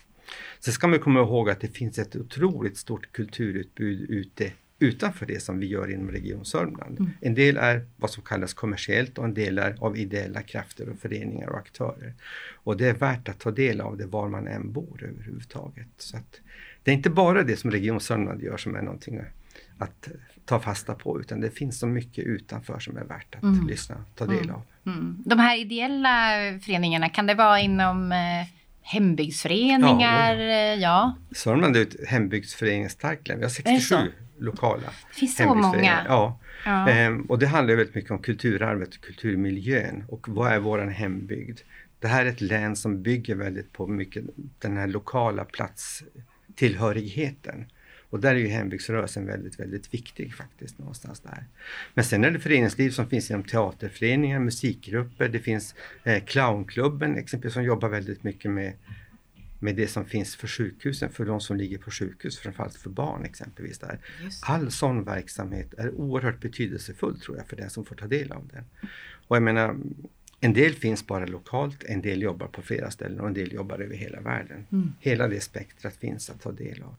Sen 0.60 0.74
ska 0.74 0.88
man 0.88 0.98
komma 0.98 1.20
ihåg 1.20 1.50
att 1.50 1.60
det 1.60 1.68
finns 1.68 1.98
ett 1.98 2.16
otroligt 2.16 2.76
stort 2.76 3.12
kulturutbud 3.12 4.10
ute 4.10 4.52
utanför 4.82 5.26
det 5.26 5.42
som 5.42 5.58
vi 5.58 5.66
gör 5.66 5.90
inom 5.90 6.10
Region 6.10 6.44
Sörmland. 6.44 7.00
Mm. 7.00 7.10
En 7.20 7.34
del 7.34 7.56
är 7.56 7.86
vad 7.96 8.10
som 8.10 8.22
kallas 8.22 8.54
kommersiellt 8.54 9.18
och 9.18 9.24
en 9.24 9.34
del 9.34 9.58
är 9.58 9.76
av 9.80 9.96
ideella 9.96 10.42
krafter 10.42 10.88
och 10.88 10.98
föreningar 10.98 11.48
och 11.48 11.58
aktörer. 11.58 12.14
Och 12.54 12.76
det 12.76 12.88
är 12.88 12.94
värt 12.94 13.28
att 13.28 13.38
ta 13.38 13.50
del 13.50 13.80
av 13.80 13.96
det 13.96 14.06
var 14.06 14.28
man 14.28 14.48
än 14.48 14.72
bor 14.72 15.04
överhuvudtaget. 15.04 15.88
Så 15.98 16.16
att 16.16 16.40
det 16.82 16.90
är 16.90 16.94
inte 16.94 17.10
bara 17.10 17.42
det 17.42 17.56
som 17.56 17.70
Region 17.70 18.00
Sörmland 18.00 18.42
gör 18.42 18.56
som 18.56 18.76
är 18.76 18.82
någonting 18.82 19.20
att 19.78 20.08
ta 20.44 20.60
fasta 20.60 20.94
på 20.94 21.20
utan 21.20 21.40
det 21.40 21.50
finns 21.50 21.78
så 21.78 21.86
mycket 21.86 22.24
utanför 22.24 22.78
som 22.78 22.96
är 22.96 23.04
värt 23.04 23.34
att 23.34 23.42
mm. 23.42 23.66
lyssna 23.66 23.96
och 23.96 24.16
ta 24.16 24.26
del 24.26 24.44
mm. 24.44 24.54
av. 24.54 24.62
Mm. 24.86 25.22
De 25.26 25.38
här 25.38 25.58
ideella 25.58 26.28
föreningarna, 26.62 27.08
kan 27.08 27.26
det 27.26 27.34
vara 27.34 27.60
inom 27.60 28.12
eh 28.12 28.61
hembygdsföreningar. 28.82 30.36
Ja, 30.36 30.74
ja. 30.74 31.16
Sörmland 31.36 31.76
är 31.76 31.82
ett 31.82 32.08
hembygdsföreningsstarkt 32.08 33.28
län. 33.28 33.38
Vi 33.38 33.44
har 33.44 33.50
67 33.50 33.96
lokala 34.38 34.82
Det 35.10 35.16
finns 35.18 35.36
så 35.36 35.54
många. 35.54 36.04
Ja. 36.08 36.40
ja. 36.64 36.88
Ehm, 36.88 37.22
och 37.22 37.38
det 37.38 37.46
handlar 37.46 37.74
väldigt 37.74 37.94
mycket 37.94 38.10
om 38.10 38.18
kulturarvet 38.18 38.94
och 38.94 39.00
kulturmiljön 39.00 40.04
och 40.08 40.28
vad 40.28 40.52
är 40.52 40.58
våran 40.58 40.88
hembygd? 40.88 41.58
Det 41.98 42.08
här 42.08 42.26
är 42.26 42.30
ett 42.30 42.40
län 42.40 42.76
som 42.76 43.02
bygger 43.02 43.34
väldigt 43.34 43.72
på 43.72 43.86
mycket 43.86 44.24
den 44.58 44.76
här 44.76 44.86
lokala 44.86 45.44
platstillhörigheten. 45.44 47.66
Och 48.12 48.20
där 48.20 48.34
är 48.34 48.38
ju 48.38 48.48
hembygdsrörelsen 48.48 49.26
väldigt, 49.26 49.60
väldigt 49.60 49.94
viktig 49.94 50.34
faktiskt 50.34 50.78
någonstans 50.78 51.20
där. 51.20 51.44
Men 51.94 52.04
sen 52.04 52.24
är 52.24 52.30
det 52.30 52.38
föreningsliv 52.38 52.90
som 52.90 53.08
finns 53.08 53.30
inom 53.30 53.42
teaterföreningar, 53.42 54.40
musikgrupper, 54.40 55.28
det 55.28 55.38
finns 55.38 55.74
eh, 56.04 56.24
clownklubben 56.24 57.18
exempelvis 57.18 57.54
som 57.54 57.64
jobbar 57.64 57.88
väldigt 57.88 58.22
mycket 58.22 58.50
med 58.50 58.72
med 59.62 59.76
det 59.76 59.88
som 59.88 60.04
finns 60.04 60.36
för 60.36 60.48
sjukhusen, 60.48 61.10
för 61.10 61.24
de 61.24 61.40
som 61.40 61.56
ligger 61.56 61.78
på 61.78 61.90
sjukhus, 61.90 62.38
framförallt 62.38 62.76
för 62.76 62.90
barn 62.90 63.24
exempelvis. 63.24 63.78
Där. 63.78 63.98
All 64.42 64.70
sån 64.70 65.04
verksamhet 65.04 65.74
är 65.74 65.90
oerhört 65.94 66.40
betydelsefull 66.40 67.20
tror 67.20 67.36
jag 67.36 67.46
för 67.46 67.56
den 67.56 67.70
som 67.70 67.84
får 67.84 67.96
ta 67.96 68.06
del 68.06 68.32
av 68.32 68.48
den. 68.52 68.64
Och 69.28 69.36
jag 69.36 69.42
menar, 69.42 69.76
en 70.40 70.52
del 70.52 70.72
finns 70.72 71.06
bara 71.06 71.26
lokalt, 71.26 71.84
en 71.84 72.02
del 72.02 72.22
jobbar 72.22 72.46
på 72.46 72.62
flera 72.62 72.90
ställen 72.90 73.20
och 73.20 73.26
en 73.26 73.34
del 73.34 73.52
jobbar 73.52 73.78
över 73.78 73.96
hela 73.96 74.20
världen. 74.20 74.66
Mm. 74.72 74.92
Hela 75.00 75.28
det 75.28 75.40
spektrat 75.40 75.96
finns 75.96 76.30
att 76.30 76.40
ta 76.40 76.52
del 76.52 76.82
av. 76.82 76.96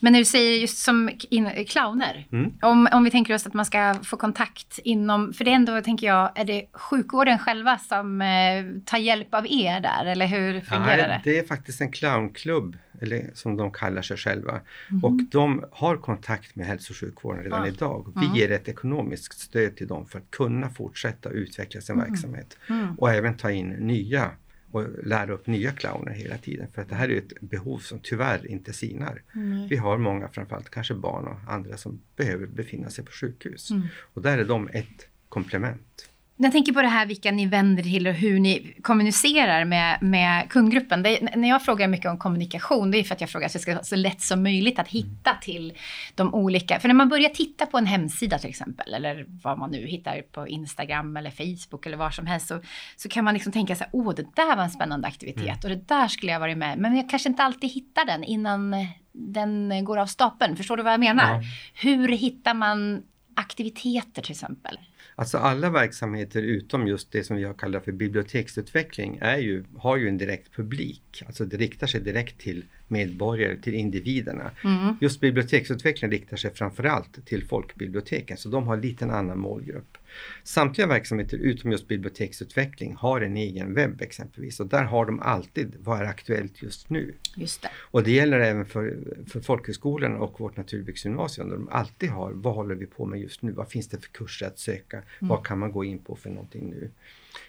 Men 0.00 0.12
när 0.12 0.18
du 0.18 0.24
säger 0.24 0.60
just 0.60 0.78
som 0.78 1.10
in, 1.30 1.50
clowner, 1.68 2.26
mm. 2.32 2.52
om, 2.62 2.88
om 2.92 3.04
vi 3.04 3.10
tänker 3.10 3.34
oss 3.34 3.46
att 3.46 3.54
man 3.54 3.64
ska 3.64 3.94
få 4.04 4.16
kontakt 4.16 4.78
inom, 4.84 5.32
för 5.32 5.44
det 5.44 5.50
är 5.50 5.54
ändå, 5.54 5.80
tänker 5.80 6.06
jag, 6.06 6.38
är 6.38 6.44
det 6.44 6.66
sjukvården 6.72 7.38
själva 7.38 7.78
som 7.78 8.22
eh, 8.22 8.64
tar 8.84 8.98
hjälp 8.98 9.34
av 9.34 9.46
er 9.46 9.80
där, 9.80 10.04
eller 10.04 10.26
hur 10.26 10.60
fungerar 10.60 10.98
ja, 10.98 11.08
det? 11.08 11.20
Det 11.24 11.38
är 11.38 11.46
faktiskt 11.46 11.80
en 11.80 11.92
clownklubb, 11.92 12.76
eller 13.02 13.30
som 13.34 13.56
de 13.56 13.72
kallar 13.72 14.02
sig 14.02 14.16
själva. 14.16 14.60
Mm. 14.90 15.04
Och 15.04 15.12
de 15.30 15.64
har 15.72 15.96
kontakt 15.96 16.56
med 16.56 16.66
hälso 16.66 16.92
och 16.92 16.96
sjukvården 16.96 17.42
redan 17.42 17.60
ja. 17.60 17.66
idag. 17.66 18.12
Vi 18.16 18.26
mm. 18.26 18.36
ger 18.36 18.50
ett 18.52 18.68
ekonomiskt 18.68 19.38
stöd 19.38 19.76
till 19.76 19.86
dem 19.86 20.06
för 20.06 20.18
att 20.18 20.30
kunna 20.30 20.70
fortsätta 20.70 21.30
utveckla 21.30 21.80
sin 21.80 21.94
mm. 21.94 22.10
verksamhet 22.10 22.58
mm. 22.68 22.94
och 22.98 23.10
även 23.10 23.36
ta 23.36 23.50
in 23.50 23.68
nya 23.68 24.30
och 24.76 25.04
lära 25.04 25.32
upp 25.32 25.46
nya 25.46 25.72
clowner 25.72 26.12
hela 26.12 26.38
tiden. 26.38 26.66
För 26.74 26.82
att 26.82 26.88
det 26.88 26.94
här 26.94 27.08
är 27.08 27.18
ett 27.18 27.40
behov 27.40 27.78
som 27.78 27.98
tyvärr 28.02 28.46
inte 28.46 28.72
sinar. 28.72 29.22
Mm. 29.34 29.68
Vi 29.68 29.76
har 29.76 29.98
många, 29.98 30.28
framförallt 30.28 30.70
kanske 30.70 30.94
barn 30.94 31.26
och 31.26 31.52
andra 31.52 31.76
som 31.76 32.00
behöver 32.16 32.46
befinna 32.46 32.90
sig 32.90 33.04
på 33.04 33.12
sjukhus. 33.12 33.70
Mm. 33.70 33.86
Och 34.14 34.22
där 34.22 34.38
är 34.38 34.44
de 34.44 34.68
ett 34.68 35.08
komplement. 35.28 36.08
Jag 36.38 36.52
tänker 36.52 36.72
på 36.72 36.82
det 36.82 36.88
här 36.88 37.06
vilka 37.06 37.30
ni 37.30 37.46
vänder 37.46 37.82
till 37.82 38.06
och 38.06 38.14
hur 38.14 38.40
ni 38.40 38.74
kommunicerar 38.82 39.64
med, 39.64 39.98
med 40.02 40.48
kundgruppen. 40.48 41.02
Det, 41.02 41.36
när 41.36 41.48
jag 41.48 41.64
frågar 41.64 41.88
mycket 41.88 42.10
om 42.10 42.18
kommunikation, 42.18 42.90
det 42.90 42.98
är 42.98 43.04
för 43.04 43.14
att 43.14 43.20
jag 43.20 43.30
frågar 43.30 43.46
att 43.46 43.52
det 43.52 43.58
ska 43.58 43.74
vara 43.74 43.84
så 43.84 43.96
lätt 43.96 44.20
som 44.20 44.42
möjligt 44.42 44.78
att 44.78 44.88
hitta 44.88 45.34
till 45.40 45.72
de 46.14 46.34
olika. 46.34 46.80
För 46.80 46.88
när 46.88 46.94
man 46.94 47.08
börjar 47.08 47.28
titta 47.28 47.66
på 47.66 47.78
en 47.78 47.86
hemsida 47.86 48.38
till 48.38 48.50
exempel, 48.50 48.94
eller 48.94 49.26
vad 49.42 49.58
man 49.58 49.70
nu 49.70 49.86
hittar 49.86 50.22
på 50.22 50.48
Instagram 50.48 51.16
eller 51.16 51.30
Facebook 51.30 51.86
eller 51.86 51.96
var 51.96 52.10
som 52.10 52.26
helst, 52.26 52.48
så, 52.48 52.60
så 52.96 53.08
kan 53.08 53.24
man 53.24 53.34
liksom 53.34 53.52
tänka 53.52 53.76
sig, 53.76 53.86
åh, 53.92 54.14
det 54.14 54.26
där 54.36 54.56
var 54.56 54.62
en 54.62 54.70
spännande 54.70 55.08
aktivitet 55.08 55.42
mm. 55.42 55.58
och 55.62 55.68
det 55.68 55.88
där 55.88 56.08
skulle 56.08 56.32
jag 56.32 56.40
varit 56.40 56.58
med. 56.58 56.78
Men 56.78 56.96
jag 56.96 57.10
kanske 57.10 57.28
inte 57.28 57.42
alltid 57.42 57.70
hittar 57.70 58.04
den 58.04 58.24
innan 58.24 58.74
den 59.12 59.84
går 59.84 59.98
av 59.98 60.06
stapeln. 60.06 60.56
Förstår 60.56 60.76
du 60.76 60.82
vad 60.82 60.92
jag 60.92 61.00
menar? 61.00 61.34
Ja. 61.34 61.42
Hur 61.74 62.08
hittar 62.08 62.54
man 62.54 63.02
aktiviteter 63.34 64.22
till 64.22 64.32
exempel? 64.32 64.78
Alltså 65.18 65.38
alla 65.38 65.70
verksamheter 65.70 66.42
utom 66.42 66.86
just 66.86 67.12
det 67.12 67.24
som 67.24 67.36
vi 67.36 67.44
har 67.44 67.54
kallat 67.54 67.84
för 67.84 67.92
biblioteksutveckling 67.92 69.18
är 69.20 69.38
ju, 69.38 69.64
har 69.76 69.96
ju 69.96 70.08
en 70.08 70.18
direkt 70.18 70.52
publik. 70.52 71.22
Alltså 71.26 71.44
det 71.44 71.56
riktar 71.56 71.86
sig 71.86 72.00
direkt 72.00 72.40
till 72.40 72.64
medborgare, 72.88 73.56
till 73.56 73.74
individerna. 73.74 74.50
Mm. 74.64 74.96
Just 75.00 75.20
biblioteksutveckling 75.20 76.10
riktar 76.10 76.36
sig 76.36 76.54
framförallt 76.54 77.26
till 77.26 77.46
folkbiblioteken 77.46 78.36
så 78.36 78.48
de 78.48 78.66
har 78.66 78.76
en 79.02 79.10
annan 79.10 79.38
målgrupp. 79.38 79.98
Samtliga 80.44 80.86
verksamheter 80.86 81.36
utom 81.36 81.72
just 81.72 81.88
biblioteksutveckling 81.88 82.94
har 82.94 83.20
en 83.20 83.36
egen 83.36 83.74
webb 83.74 84.00
exempelvis 84.02 84.60
och 84.60 84.66
där 84.66 84.84
har 84.84 85.06
de 85.06 85.20
alltid 85.20 85.76
vad 85.78 86.00
är 86.00 86.04
aktuellt 86.04 86.62
just 86.62 86.90
nu. 86.90 87.14
Just 87.36 87.62
det. 87.62 87.70
Och 87.76 88.02
det 88.02 88.10
gäller 88.10 88.40
även 88.40 88.66
för, 88.66 88.98
för 89.26 89.40
folkhögskolorna 89.40 90.18
och 90.18 90.40
vårt 90.40 90.56
naturbruksgymnasium 90.56 91.48
där 91.48 91.56
de 91.56 91.68
alltid 91.68 92.10
har 92.10 92.32
vad 92.32 92.54
håller 92.54 92.74
vi 92.74 92.86
på 92.86 93.06
med 93.06 93.20
just 93.20 93.42
nu? 93.42 93.52
Vad 93.52 93.68
finns 93.68 93.88
det 93.88 94.00
för 94.00 94.08
kurser 94.08 94.46
att 94.46 94.58
söka? 94.58 95.02
Vad 95.18 95.46
kan 95.46 95.58
man 95.58 95.72
gå 95.72 95.84
in 95.84 95.98
på 95.98 96.16
för 96.16 96.30
någonting 96.30 96.70
nu? 96.70 96.90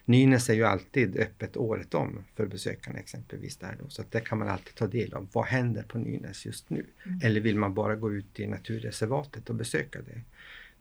Nynäs 0.06 0.50
är 0.50 0.54
ju 0.54 0.64
alltid 0.64 1.18
öppet 1.18 1.58
året 1.58 1.94
om 1.94 2.24
för 2.36 2.46
besökarna 2.46 3.00
exempelvis 3.00 3.58
där 3.58 3.76
då, 3.80 3.90
så 3.90 4.02
att 4.02 4.12
där 4.12 4.20
kan 4.20 4.38
man 4.38 4.48
alltid 4.48 4.76
ta 4.76 4.88
del 4.88 5.14
av 5.14 5.28
vad 5.32 5.46
händer 5.46 5.84
på 5.84 5.98
Nynäs 5.98 6.46
just 6.46 6.70
nu? 6.70 6.86
Eller 7.24 7.42
vill 7.42 7.56
man 7.56 7.74
bara 7.74 7.96
gå 7.96 8.14
ut 8.14 8.40
i 8.40 8.48
naturreservatet 8.48 9.50
och 9.50 9.56
besöka 9.56 10.00
det? 10.02 10.22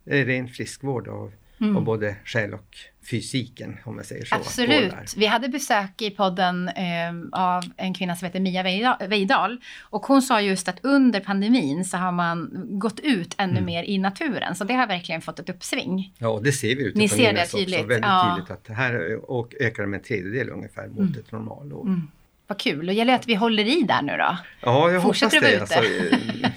Det 0.04 0.20
är 0.20 0.24
ren 0.24 0.48
friskvård 0.48 1.08
av, 1.08 1.32
av 1.76 1.84
både 1.84 2.16
själ 2.24 2.54
och 2.54 2.76
fysiken 3.10 3.76
om 3.84 3.96
jag 3.96 4.06
säger 4.06 4.24
så. 4.24 4.34
Absolut. 4.34 5.16
Vi 5.16 5.26
hade 5.26 5.48
besök 5.48 6.02
i 6.02 6.10
podden 6.10 6.68
eh, 6.68 6.84
av 7.32 7.64
en 7.76 7.94
kvinna 7.94 8.16
som 8.16 8.26
heter 8.26 8.40
Mia 8.40 8.62
Veidal. 9.08 9.60
Och 9.82 10.06
hon 10.06 10.22
sa 10.22 10.40
just 10.40 10.68
att 10.68 10.76
under 10.82 11.20
pandemin 11.20 11.84
så 11.84 11.96
har 11.96 12.12
man 12.12 12.50
gått 12.78 13.00
ut 13.00 13.34
ännu 13.38 13.52
Mm. 13.52 13.64
mer 13.64 13.84
i 13.84 13.98
naturen. 13.98 14.54
Så 14.54 14.64
det 14.64 14.74
har 14.74 14.86
verkligen 14.86 15.20
fått 15.20 15.38
ett 15.38 15.48
uppsving. 15.50 16.14
Ja, 16.18 16.40
det 16.44 16.52
ser 16.52 16.76
vi 16.76 16.82
ute 16.82 16.98
Ni 16.98 17.08
ser 17.08 17.32
det 17.32 17.46
tydligt, 17.46 17.76
också. 17.76 17.88
Väldigt 17.88 18.06
ja. 18.06 18.34
tydligt 18.36 18.50
att 18.50 18.76
här 18.76 19.16
och 19.30 19.54
ökar 19.60 19.82
det 19.82 19.88
med 19.88 19.98
en 19.98 20.04
tredjedel 20.04 20.50
ungefär 20.50 20.88
mot 20.88 21.16
ett 21.16 21.32
normalår. 21.32 22.00
Vad 22.46 22.58
kul. 22.58 22.88
Och 22.88 22.94
gäller 22.94 23.14
att 23.14 23.28
vi 23.28 23.34
håller 23.34 23.64
i 23.64 23.82
där 23.82 24.02
nu 24.02 24.12
då. 24.16 24.38
Ja, 24.62 24.90
jag 24.92 25.02
Fortsätter 25.02 25.52
hoppas 25.54 25.68
det. 25.68 25.76
Alltså, 25.76 25.90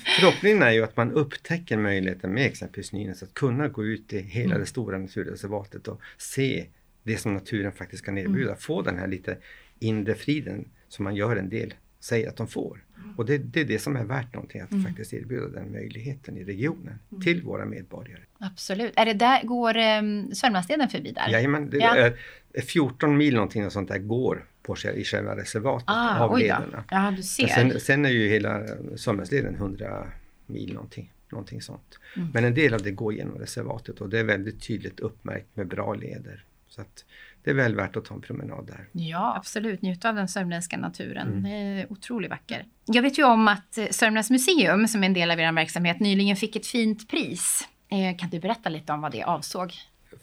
förhoppningen 0.20 0.62
är 0.64 0.72
ju 0.72 0.84
att 0.84 0.98
man 0.98 1.12
upptäcker 1.12 1.78
möjligheten 1.78 2.34
med 2.34 2.46
exempelvis 2.46 2.92
Nynäs 2.94 3.24
att 3.24 3.34
kunna 3.34 3.68
gå 3.68 3.86
ut 3.86 4.14
i 4.14 4.20
hela 4.22 4.46
Mm. 4.46 4.60
det 4.60 4.66
stora 4.66 4.98
naturreservatet 4.98 5.88
och 5.88 6.02
se 6.18 6.66
det 7.04 7.18
som 7.18 7.34
naturen 7.34 7.72
faktiskt 7.72 8.06
kan 8.06 8.18
Mm. 8.18 8.32
erbjuda. 8.32 8.56
Få 8.56 8.82
den 8.82 8.98
här 8.98 9.08
lite 9.08 9.38
inre 9.80 10.16
friden 10.16 10.66
som 10.90 11.04
man 11.04 11.16
gör 11.16 11.36
en 11.36 11.50
del 11.50 11.74
säger 12.00 12.30
att 12.30 12.38
de 12.38 12.48
får. 12.48 12.84
Mm. 13.04 13.16
Och 13.16 13.26
det, 13.26 13.38
det 13.38 13.62
är 13.62 13.66
det 13.66 13.80
som 13.80 13.96
är 13.96 14.04
värt 14.04 14.34
någonting, 14.34 14.62
att 14.62 14.84
faktiskt 14.86 15.14
erbjuda 15.14 15.48
den 15.48 15.72
möjligheten 15.72 16.38
i 16.38 16.44
regionen 16.44 17.00
Mm. 17.12 17.24
till 17.24 17.42
våra 17.44 17.66
medborgare. 17.66 18.22
Absolut. 18.40 18.94
Är 18.96 19.06
det 19.06 19.14
där, 19.14 19.44
går 19.44 19.78
eh, 19.78 20.02
Sörmlandsleden 20.34 20.90
förbi 20.90 21.12
där? 21.12 21.30
Jajamän, 21.30 21.70
det 21.70 21.78
Ja. 21.78 21.96
är 21.96 22.14
14 22.62 23.18
mil 23.18 23.34
någonting 23.34 23.66
och 23.66 23.72
sånt 23.72 23.88
där 23.90 23.98
går 23.98 24.46
på 24.64 24.76
i 24.96 25.04
själva 25.04 25.36
reservatet 25.36 25.86
Ah, 25.88 26.20
av 26.20 26.38
lederna. 26.38 26.84
Ja, 26.90 27.14
du 27.18 27.24
ser. 27.24 27.48
Sen, 27.48 27.80
sen 27.80 28.06
är 28.06 28.10
ju 28.10 28.30
hela 28.30 28.62
Sörmlandsleden 28.96 29.56
100 29.56 30.08
mil 30.46 30.74
någonting, 30.74 31.14
någonting 31.32 31.62
sånt. 31.62 32.00
Mm. 32.16 32.30
Men 32.34 32.46
en 32.46 32.54
del 32.54 32.74
av 32.74 32.82
det 32.82 32.92
går 32.92 33.14
genom 33.14 33.36
reservatet 33.38 34.02
och 34.02 34.10
det 34.10 34.20
är 34.20 34.24
väldigt 34.24 34.68
tydligt 34.68 35.00
uppmärkt 35.00 35.48
med 35.56 35.68
bra 35.68 35.94
leder. 35.94 36.44
Så 36.70 36.82
att 36.82 37.06
det 37.44 37.50
är 37.50 37.56
väl 37.56 37.76
värt 37.76 37.96
att 37.96 38.06
ta 38.06 38.16
en 38.16 38.22
promenad 38.22 38.66
där. 38.68 38.88
Ja, 38.92 39.36
absolut. 39.38 39.82
Njuta 39.82 40.10
av 40.10 40.16
den 40.16 40.28
sörmländska 40.28 40.78
naturen. 40.78 41.28
Mm. 41.28 41.44
Det 41.44 41.50
är 41.50 41.92
otroligt 41.92 42.30
vacker. 42.30 42.66
Jag 42.86 43.02
vet 43.02 43.20
ju 43.20 43.24
om 43.24 43.48
att 43.48 43.78
eh, 43.78 43.86
Sörmlands 43.92 44.30
museum, 44.30 44.88
som 44.88 45.04
är 45.04 45.08
en 45.08 45.14
del 45.14 45.32
av 45.32 45.40
er 45.40 45.52
verksamhet, 45.52 46.00
nyligen 46.00 46.36
fick 46.36 46.56
ett 46.56 46.68
fint 46.68 47.10
pris. 47.10 47.68
Eh, 47.92 48.18
Kan 48.18 48.30
du 48.30 48.40
berätta 48.40 48.70
lite 48.70 48.94
om 48.94 49.02
vad 49.02 49.12
det 49.12 49.24
avsåg? 49.24 49.74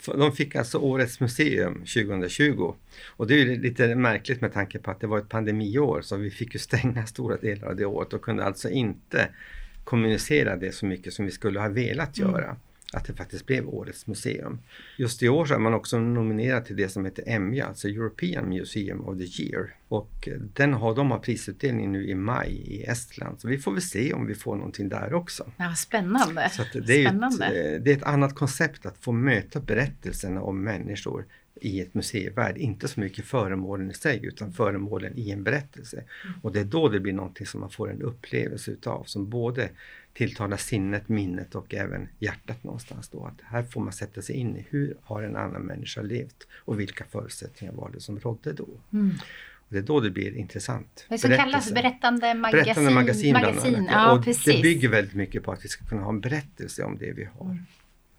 De 0.05 0.33
fick 0.33 0.57
alltså 0.57 0.79
Årets 0.79 1.21
museum 1.21 1.75
2020 1.75 2.75
och 3.07 3.27
det 3.27 3.35
är 3.35 3.39
ju 3.39 3.63
lite 3.63 3.95
märkligt 3.95 4.41
med 4.41 4.53
tanke 4.53 4.79
på 4.79 4.91
att 4.91 5.01
det 5.01 5.07
var 5.07 5.19
ett 5.19 5.29
pandemiår 5.29 6.01
så 6.03 6.17
vi 6.17 6.31
fick 6.31 6.55
ju 6.55 6.59
stänga 6.59 7.07
stora 7.07 7.37
delar 7.37 7.69
av 7.69 7.77
det 7.77 7.87
året 7.87 8.13
och 8.13 8.23
kunde 8.23 8.45
alltså 8.45 8.71
inte 8.71 9.29
kommunicera 9.85 10.57
det 10.57 10.75
så 10.75 10.87
mycket 10.87 11.13
som 11.13 11.25
vi 11.25 11.31
skulle 11.31 11.61
ha 11.61 11.69
velat 11.69 12.19
göra. 12.19 12.57
Att 12.93 13.05
det 13.05 13.13
faktiskt 13.13 13.47
blev 13.47 13.69
Årets 13.69 14.07
museum. 14.07 14.59
Just 14.99 15.23
i 15.23 15.29
år 15.29 15.45
så 15.47 15.55
är 15.55 15.59
man 15.59 15.75
också 15.75 15.99
nominerad 15.99 16.65
till 16.65 16.77
det 16.77 16.89
som 16.89 17.05
heter 17.05 17.29
EMJA, 17.29 17.67
alltså 17.67 17.89
European 17.89 18.49
Museum 18.49 19.01
of 19.01 19.19
the 19.19 19.43
Year. 19.43 19.75
Och 19.89 20.29
den 20.55 20.73
har, 20.73 20.95
de 20.95 21.11
har 21.11 21.19
prisutdelning 21.19 21.93
nu 21.93 22.09
i 22.09 22.15
maj 22.15 22.51
i 22.51 22.83
Estland. 22.83 23.41
Så 23.41 23.49
vi 23.49 23.59
får 23.59 23.73
väl 23.73 23.83
se 23.83 24.13
om 24.13 24.27
vi 24.27 24.35
får 24.35 24.57
någonting 24.57 24.89
där 24.89 25.15
också. 25.15 25.53
Ja, 25.57 25.75
spännande. 25.75 26.51
Det, 26.73 26.93
är 26.93 26.99
ju 26.99 27.05
ett, 27.05 27.09
spännande. 27.09 27.47
eh, 27.47 27.83
det 27.83 27.93
är 27.93 27.97
ett 27.97 28.03
annat 28.03 28.35
koncept 28.35 28.87
att 28.87 28.99
få 28.99 29.13
möta 29.13 29.61
berättelserna 29.61 30.43
om 30.43 30.63
människor 30.63 31.25
i 31.61 31.81
ett 31.81 31.95
museivärld. 31.95 32.59
Inte 32.59 32.89
så 32.89 33.01
mycket 33.01 33.25
föremålen 33.25 33.91
i 33.91 33.95
sig 33.95 34.21
utan 34.23 34.53
föremålen 34.53 35.13
i 35.19 35.31
en 35.31 35.45
berättelse. 35.45 35.97
Mm. 35.97 36.41
Och 36.43 36.53
det 36.53 36.61
är 36.61 36.65
då 36.65 36.89
det 36.89 37.01
blir 37.01 37.13
någonting 37.13 37.47
som 37.47 37.61
man 37.61 37.71
får 37.71 37.91
en 37.91 38.03
upplevelse 38.03 38.71
utav 38.71 39.05
som 39.05 39.31
både 39.31 39.69
tilltalar 40.17 40.57
sinnet, 40.57 41.09
minnet 41.09 41.55
och 41.55 41.75
även 41.75 42.09
hjärtat 42.19 42.65
någonstans 42.65 43.09
då. 43.09 43.25
Att 43.25 43.41
här 43.45 43.63
får 43.63 43.81
man 43.81 43.93
sätta 43.93 44.23
sig 44.23 44.37
in 44.37 44.57
i 44.57 44.67
hur 44.71 44.97
har 45.03 45.23
en 45.23 45.37
annan 45.37 45.63
människa 45.63 46.03
levt 46.03 46.47
och 46.55 46.81
vilka 46.81 47.05
förutsättningar 47.05 47.75
var 47.75 47.91
det 47.95 48.01
som 48.01 48.21
rådde 48.21 48.53
då. 48.53 48.69
Mm. 48.93 49.15
Och 49.55 49.73
det 49.73 49.79
är 49.79 49.83
då 49.83 50.01
det 50.01 50.11
blir 50.11 50.37
intressant. 50.37 51.07
Det 51.09 51.19
som 51.19 51.31
kallas 51.31 51.73
berättande 51.73 52.35
magasin. 52.35 52.65
Berättande 52.65 52.91
magasin, 52.91 53.31
bland 53.31 53.59
annat. 53.59 53.91
Ja, 53.91 54.13
och 54.13 54.25
precis. 54.25 54.45
det 54.45 54.63
bygger 54.63 54.89
väldigt 54.89 55.15
mycket 55.15 55.43
på 55.43 55.53
att 55.53 55.65
vi 55.65 55.69
ska 55.69 55.85
kunna 55.85 56.03
ha 56.03 56.11
en 56.11 56.21
berättelse 56.21 56.85
om 56.85 56.99
det 56.99 57.13
vi 57.13 57.29
har. 57.39 57.59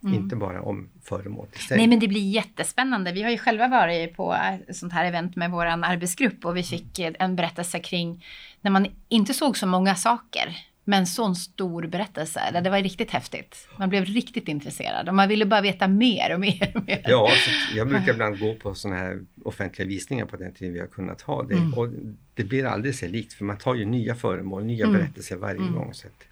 Mm. 0.04 0.16
Inte 0.16 0.36
bara 0.36 0.62
om 0.62 0.89
föremål 1.04 1.48
i 1.54 1.58
sig. 1.58 1.77
Nej 1.77 1.88
men 1.88 2.00
det 2.00 2.08
blir 2.08 2.30
jättespännande. 2.30 3.12
Vi 3.12 3.24
har 3.24 3.30
ju 3.30 3.38
själva 3.38 3.68
varit 3.68 4.16
på 4.16 4.36
ett 4.68 4.77
sånt 4.77 4.94
här 4.94 5.06
event 5.06 5.36
med 5.36 5.51
vår 5.51 5.66
arbetsgrupp 5.66 6.46
och 6.46 6.58
vi 6.58 6.63
fick 6.63 7.00
en 7.00 7.36
berättelse 7.36 7.80
kring 7.80 8.25
när 8.62 8.72
man 8.72 8.88
inte 9.08 9.34
såg 9.34 9.58
så 9.58 9.68
många 9.68 9.96
saker. 9.96 10.58
Men 10.89 11.08
sån 11.08 11.36
stor 11.36 11.88
berättelse. 11.88 12.62
Det 12.63 12.70
var 12.70 12.82
riktigt 12.82 13.12
häftigt. 13.12 13.67
Man 13.77 13.89
blev 13.89 14.06
riktigt 14.06 14.48
intresserad 14.48 15.10
och 15.10 15.15
man 15.15 15.29
ville 15.29 15.46
bara 15.46 15.62
veta 15.62 15.88
mer 15.88 16.34
och 16.34 16.39
mer 16.39 16.72
och 16.75 16.84
mer. 16.88 17.01
Ja, 17.06 17.29
jag 17.75 17.88
brukar 17.88 18.13
ibland 18.13 18.39
gå 18.39 18.53
på 18.56 18.75
sådana 18.75 19.00
här 19.00 19.20
offentliga 19.46 19.88
visningar 19.88 20.25
på 20.25 20.38
den 20.38 20.53
tiden 20.53 20.74
vi 20.74 20.79
har 20.79 20.88
kunnat 20.88 21.22
ha 21.22 21.44
det. 21.44 21.56
Mm. 21.56 21.74
Och 21.74 21.88
det 22.34 22.44
blir 22.44 22.65
aldrig 22.65 22.96
sig 22.96 23.10
likt 23.10 23.34
för 23.34 23.46
man 23.46 23.58
tar 23.58 23.75
ju 23.75 23.86
nya 23.86 24.15
föremål, 24.15 24.63
nya 24.63 24.86
Mm. 24.86 24.98
berättelser 25.00 25.36
varje 25.36 25.62
Mm. 25.62 25.74
gång. 25.74 25.94
Så 25.94 26.08
att 26.08 26.24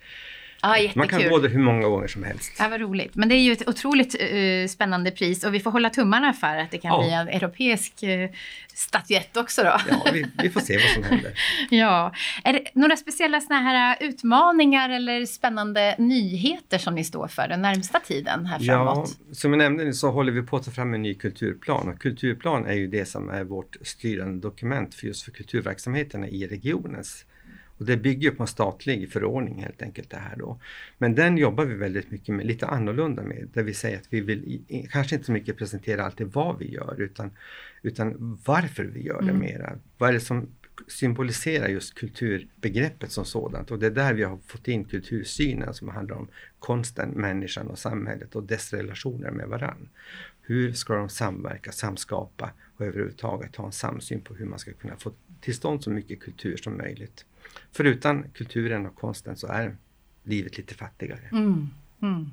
Ja, 0.68 0.78
jättekul. 0.78 0.98
man 1.00 1.08
kan 1.08 1.30
gå 1.30 1.40
där 1.40 1.50
hur 1.50 1.60
många 1.60 1.88
gånger 1.88 2.08
som 2.08 2.24
helst. 2.24 2.52
Ja, 2.60 2.68
vad 2.70 2.80
roligt. 2.82 3.16
Men 3.16 3.30
det 3.30 3.36
är 3.36 3.40
ju 3.40 3.52
ett 3.52 3.68
otroligt 3.70 4.16
eh, 4.20 4.68
spännande 4.70 5.12
pris 5.12 5.44
och 5.44 5.54
vi 5.54 5.60
får 5.60 5.72
hålla 5.72 5.90
tummarna 5.90 6.34
för 6.34 6.56
att 6.58 6.72
det 6.72 6.78
kan 6.78 6.92
Ja. 6.92 7.02
bli 7.04 7.12
en 7.12 7.28
europeisk 7.28 7.94
uh, 8.04 8.30
statyett 8.74 9.38
också 9.38 9.64
då. 9.64 9.78
Ja, 9.90 10.06
vi, 10.14 10.26
vi 10.44 10.50
får 10.50 10.60
se 10.62 10.74
vad 10.78 10.94
som 10.94 11.04
händer. 11.04 11.34
Ja. 11.70 12.14
Är 12.44 12.54
det 12.54 12.64
några 12.74 12.96
speciella 12.98 13.42
såna 13.42 13.60
här 13.60 13.98
utmaningar 14.00 14.90
eller 14.90 15.26
spännande 15.26 15.96
nyheter 15.98 16.78
som 16.78 16.96
ni 16.96 17.04
står 17.04 17.28
för 17.28 17.48
den 17.48 17.62
närmsta 17.62 18.00
tiden 18.00 18.46
här 18.46 18.58
Ja, 18.62 18.74
framåt? 18.86 19.18
som 19.32 19.52
jag 19.52 19.58
nämnde 19.58 19.94
så 19.94 20.12
håller 20.12 20.32
vi 20.32 20.42
på 20.42 20.58
att 20.58 20.66
ta 20.66 20.72
fram 20.72 20.94
en 20.94 21.02
ny 21.02 21.14
kulturplan 21.16 21.90
och 21.90 22.00
kulturplan 22.02 22.66
är 22.66 22.74
ju 22.74 22.88
det 22.88 23.06
som 23.06 23.30
är 23.30 23.44
vårt 23.44 23.76
styrande 23.82 24.42
dokument 24.48 24.96
för 24.96 25.08
just 25.08 25.24
för 25.24 25.32
kulturverksamheterna 25.32 26.28
i 26.28 26.48
regionens. 26.48 27.26
Och 27.78 27.86
det 27.86 27.98
bygger 27.98 28.32
på 28.32 28.44
en 28.44 28.48
statlig 28.48 29.12
förordning 29.12 29.62
helt 29.62 29.82
enkelt 29.82 30.10
det 30.10 30.18
här 30.18 30.36
då. 30.38 30.60
Men 30.98 31.16
den 31.16 31.38
jobbar 31.38 31.66
vi 31.66 31.76
väldigt 31.76 32.12
mycket 32.12 32.36
med, 32.36 32.46
lite 32.46 32.68
annorlunda 32.68 33.24
med, 33.24 33.50
där 33.54 33.64
vi 33.64 33.74
säger 33.74 33.98
att 33.98 34.08
vi 34.10 34.22
vill 34.22 34.62
kanske 34.92 35.16
inte 35.16 35.26
så 35.26 35.32
mycket 35.32 35.58
presentera 35.58 36.06
alltid 36.06 36.28
vad 36.28 36.60
vi 36.60 36.72
gör 36.72 37.02
utan, 37.02 37.32
utan 37.82 38.40
varför 38.46 38.84
vi 38.84 39.02
gör 39.04 39.22
det 39.22 39.30
Mm. 39.30 39.40
mera. 39.40 39.74
Vad 39.98 40.10
är 40.10 40.14
det 40.14 40.20
som 40.20 40.48
symboliserar 40.88 41.68
just 41.68 41.94
kulturbegreppet 41.96 43.12
som 43.12 43.26
sådant 43.26 43.72
och 43.72 43.80
det 43.80 43.86
är 43.86 43.92
där 43.92 44.14
vi 44.14 44.24
har 44.24 44.38
fått 44.46 44.68
in 44.68 44.86
kultursynen 44.86 45.74
som 45.74 45.90
handlar 45.90 46.16
om 46.16 46.28
konsten, 46.60 47.10
människan 47.10 47.68
och 47.68 47.80
samhället 47.80 48.36
och 48.36 48.44
dess 48.44 48.74
relationer 48.74 49.32
med 49.32 49.48
varann. 49.48 49.90
Hur 50.42 50.74
ska 50.74 50.96
de 50.96 51.10
samverka, 51.10 51.72
samskapa 51.72 52.52
och 52.78 52.86
överhuvudtaget 52.86 53.56
ha 53.56 53.66
en 53.66 53.72
samsyn 53.72 54.22
på 54.22 54.34
hur 54.34 54.46
man 54.46 54.60
ska 54.60 54.74
kunna 54.74 54.96
få 54.96 55.12
till 55.42 55.56
stånd 55.56 55.84
så 55.84 55.90
mycket 55.90 56.20
kultur 56.20 56.58
som 56.58 56.78
möjligt. 56.78 57.26
För 57.72 57.84
utan 57.84 58.30
kulturen 58.34 58.86
och 58.86 58.96
konsten 58.96 59.36
så 59.36 59.48
är 59.48 59.76
livet 60.24 60.58
lite 60.58 60.74
fattigare. 60.74 61.30
Mm. 61.32 61.68
Mm. 62.02 62.32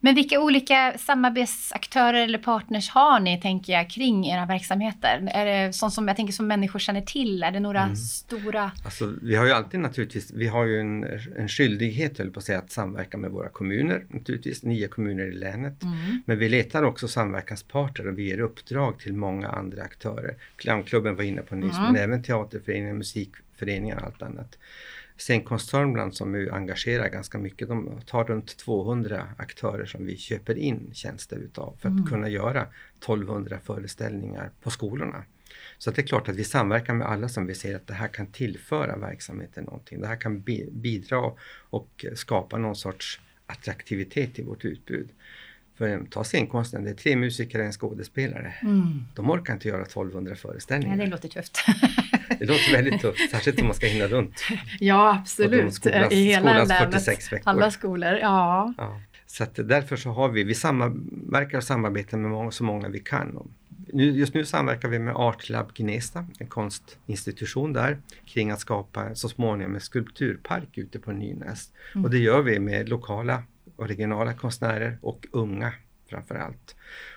Men 0.00 0.14
vilka 0.14 0.40
olika 0.40 0.94
samarbetsaktörer 0.98 2.20
eller 2.24 2.38
partners 2.38 2.90
har 2.90 3.20
ni, 3.20 3.40
tänker 3.40 3.72
jag, 3.72 3.90
kring 3.90 4.26
era 4.26 4.46
verksamheter? 4.46 5.28
Är 5.34 5.46
det 5.46 5.72
sånt 5.72 5.92
som 5.92 6.08
jag 6.08 6.16
tänker 6.16 6.32
som 6.32 6.46
människor 6.46 6.78
känner 6.78 7.00
till? 7.00 7.42
Är 7.42 7.50
det 7.50 7.60
några 7.60 7.82
Mm. 7.82 7.96
stora... 7.96 8.72
Alltså, 8.84 9.12
vi 9.22 9.34
har 9.36 9.46
ju 9.46 9.52
alltid 9.52 9.80
naturligtvis, 9.80 10.30
vi 10.34 10.46
har 10.46 10.64
ju 10.64 10.80
en, 10.80 11.04
en 11.36 11.48
skyldighet 11.48 12.18
höll 12.18 12.30
på 12.30 12.38
att 12.38 12.44
säga, 12.44 12.58
att 12.58 12.70
samverka 12.72 13.16
med 13.18 13.30
våra 13.30 13.48
kommuner 13.48 14.04
naturligtvis, 14.08 14.62
nio 14.62 14.88
kommuner 14.88 15.24
i 15.24 15.32
länet. 15.32 15.82
Mm. 15.82 16.22
Men 16.26 16.38
vi 16.38 16.48
letar 16.48 16.82
också 16.82 17.08
samverkanspartner 17.08 18.08
och 18.08 18.18
vi 18.18 18.28
ger 18.28 18.40
uppdrag 18.40 18.98
till 18.98 19.12
många 19.14 19.48
andra 19.48 19.82
aktörer. 19.82 20.34
Clownklubben 20.56 21.16
var 21.16 21.22
inne 21.24 21.42
på 21.42 21.54
nyss, 21.54 21.76
Mm. 21.78 21.92
men 21.92 22.02
även 22.02 22.22
teaterföreningar, 22.22 22.94
musikföreningar 22.94 23.96
och 23.96 24.02
allt 24.06 24.22
annat. 24.22 24.58
Scenkonst 25.20 25.68
Sörmland 25.68 26.14
som 26.14 26.34
ju 26.34 26.50
engagerar 26.50 27.08
ganska 27.08 27.38
mycket, 27.38 27.68
de 27.68 28.00
tar 28.06 28.24
runt 28.24 28.56
200 28.56 29.28
aktörer 29.38 29.86
som 29.86 30.06
vi 30.06 30.16
köper 30.16 30.58
in 30.58 30.90
tjänster 30.92 31.36
utav 31.36 31.76
för 31.80 31.88
att 31.88 31.92
mm. 31.92 32.06
kunna 32.06 32.28
göra 32.28 32.66
1200 32.98 33.58
föreställningar 33.64 34.50
på 34.62 34.70
skolorna. 34.70 35.24
Så 35.78 35.90
det 35.90 36.00
är 36.00 36.06
klart 36.06 36.28
att 36.28 36.36
vi 36.36 36.44
samverkar 36.44 36.94
med 36.94 37.06
alla 37.06 37.28
som 37.28 37.46
vi 37.46 37.54
ser 37.54 37.76
att 37.76 37.86
det 37.86 37.94
här 37.94 38.08
kan 38.08 38.26
tillföra 38.26 38.96
verksamheten 38.96 39.64
någonting. 39.64 40.00
Det 40.00 40.06
här 40.06 40.20
kan 40.20 40.40
bidra 40.70 41.32
och 41.70 42.04
skapa 42.14 42.58
någon 42.58 42.76
sorts 42.76 43.20
attraktivitet 43.46 44.38
i 44.38 44.42
vårt 44.42 44.64
utbud. 44.64 45.08
För 45.74 46.06
ta 46.10 46.24
scenkonsten, 46.24 46.84
det 46.84 46.90
är 46.90 46.94
tre 46.94 47.16
musiker 47.16 47.58
och 47.58 47.64
en 47.64 47.72
skådespelare. 47.72 48.54
Mm. 48.62 49.04
De 49.14 49.30
orkar 49.30 49.52
inte 49.52 49.68
göra 49.68 49.82
1200 49.82 50.36
föreställningar. 50.36 50.96
Ja, 50.96 51.04
det 51.04 51.10
låter 51.10 51.28
tufft. 51.28 51.58
det 52.38 52.46
låter 52.46 52.72
väldigt 52.72 53.00
tufft, 53.00 53.30
särskilt 53.30 53.60
om 53.60 53.66
man 53.66 53.74
ska 53.74 53.86
hinna 53.86 54.06
runt. 54.06 54.42
Ja, 54.80 55.18
absolut. 55.20 55.74
Skolas, 55.74 56.12
I 56.12 56.24
hela 56.24 56.66
skolans 56.66 56.72
46 56.72 57.32
veckor. 57.32 57.50
Alla 57.50 57.70
skolor, 57.70 58.12
ja. 58.12 58.74
ja. 58.78 59.00
Så 59.26 59.46
därför 59.54 59.96
så 59.96 60.10
har 60.10 60.28
vi, 60.28 60.44
vi 60.44 60.54
samverkar 60.54 61.58
och 61.58 61.64
samarbetar 61.64 62.18
med 62.18 62.30
många, 62.30 62.50
så 62.50 62.64
många 62.64 62.88
vi 62.88 62.98
kan. 62.98 63.50
Nu, 63.92 64.10
just 64.10 64.34
nu 64.34 64.44
samverkar 64.44 64.88
vi 64.88 64.98
med 64.98 65.14
Art 65.16 65.48
Lab 65.48 65.74
Gnesta, 65.74 66.26
en 66.38 66.46
konstinstitution 66.46 67.72
där, 67.72 67.98
kring 68.24 68.50
att 68.50 68.60
skapa 68.60 69.14
så 69.14 69.28
småningom 69.28 69.74
en 69.74 69.80
skulpturpark 69.80 70.78
ute 70.78 70.98
på 70.98 71.12
Nynäs. 71.12 71.70
Mm. 71.94 72.04
Och 72.04 72.10
det 72.10 72.18
gör 72.18 72.42
vi 72.42 72.58
med 72.58 72.88
lokala 72.88 73.42
och 73.76 73.88
regionala 73.88 74.34
konstnärer 74.34 74.98
och 75.02 75.26
unga 75.30 75.72
framför 76.10 76.34
allt. 76.34 76.76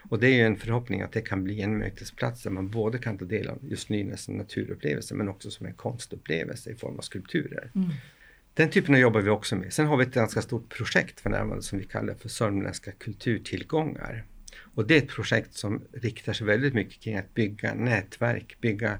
Och 0.10 0.20
det 0.20 0.28
är 0.28 0.36
ju 0.36 0.42
en 0.42 0.58
förhoppning 0.58 1.02
att 1.02 1.12
det 1.12 1.22
kan 1.22 1.44
bli 1.44 1.62
en 1.62 1.78
mötesplats 1.78 2.44
där 2.44 2.52
man 2.52 2.70
både 2.70 2.98
kan 2.98 3.18
ta 3.18 3.26
del 3.26 3.48
av 3.48 3.60
just 3.62 3.90
Nynäs 3.90 4.28
naturupplevelse 4.30 5.16
men 5.16 5.30
också 5.30 5.52
som 5.52 5.66
en 5.66 5.74
konstupplevelse 5.74 6.72
i 6.72 6.76
form 6.76 6.98
av 6.98 7.02
skulpturer. 7.02 7.72
Mm. 7.76 7.90
Den 8.54 8.70
typen 8.70 8.96
av 8.96 9.02
jobbar 9.02 9.22
vi 9.22 9.30
också 9.30 9.56
med. 9.56 9.74
Sen 9.74 9.86
har 9.86 9.98
vi 9.98 10.04
ett 10.04 10.14
ganska 10.14 10.42
stort 10.42 10.78
projekt 10.78 11.20
för 11.20 11.30
närvarande 11.30 11.64
som 11.64 11.80
vi 11.80 11.86
kallar 11.86 12.14
för 12.14 12.30
Sörmländska 12.30 12.92
kulturtillgångar. 12.92 14.24
Och 14.76 14.88
det 14.88 14.94
är 14.96 14.98
ett 14.98 15.08
projekt 15.08 15.54
som 15.54 15.82
riktar 15.92 16.34
sig 16.34 16.48
väldigt 16.48 16.74
mycket 16.74 17.02
kring 17.02 17.18
att 17.18 17.34
bygga 17.34 17.74
nätverk, 17.74 18.58
bygga 18.62 19.00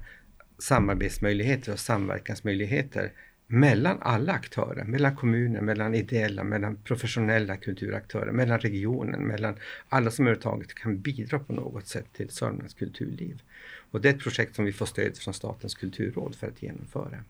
samarbetsmöjligheter 0.58 1.72
och 1.72 1.80
samverkansmöjligheter 1.80 3.12
mellan 3.54 3.98
alla 4.00 4.32
aktörer, 4.32 4.84
mellan 4.84 5.16
kommuner, 5.16 5.60
mellan 5.60 5.94
ideella, 5.94 6.44
mellan 6.44 6.76
professionella 6.76 7.56
kulturaktörer, 7.56 8.32
mellan 8.32 8.58
regionen, 8.58 9.20
mellan 9.20 9.54
alla 9.88 10.10
som 10.10 10.26
överhuvudtaget 10.26 10.74
kan 10.74 11.00
bidra 11.00 11.38
på 11.38 11.52
något 11.52 11.86
sätt 11.86 12.06
till 12.12 12.30
Sörmlands 12.30 12.74
kulturliv. 12.74 13.42
Och 13.90 14.00
det 14.00 14.08
är 14.08 14.14
ett 14.14 14.22
projekt 14.22 14.54
som 14.54 14.64
vi 14.64 14.72
får 14.72 14.86
stöd 14.86 15.16
från 15.16 15.34
Statens 15.34 15.74
kulturråd 15.74 16.34
för 16.34 16.46
att 16.46 16.62
genomföra. 16.62 17.24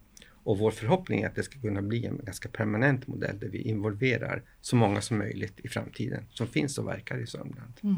Och 0.45 0.59
vår 0.59 0.71
förhoppning 0.71 1.23
är 1.23 1.26
att 1.26 1.35
det 1.35 1.43
ska 1.43 1.61
kunna 1.61 1.83
bli 1.83 2.07
en 2.07 2.21
ganska 2.25 2.49
permanent 2.49 3.07
modell 3.07 3.38
där 3.38 3.49
vi 3.49 3.59
involverar 3.59 4.43
så 4.61 4.76
många 4.76 5.00
som 5.00 5.19
möjligt 5.19 5.61
i 5.62 5.69
framtiden 5.69 6.25
som 6.31 6.47
finns 6.47 6.78
och 6.78 6.88
verkar 6.88 7.19
i 7.19 7.26
Sörmland. 7.26 7.73
Mm. 7.83 7.97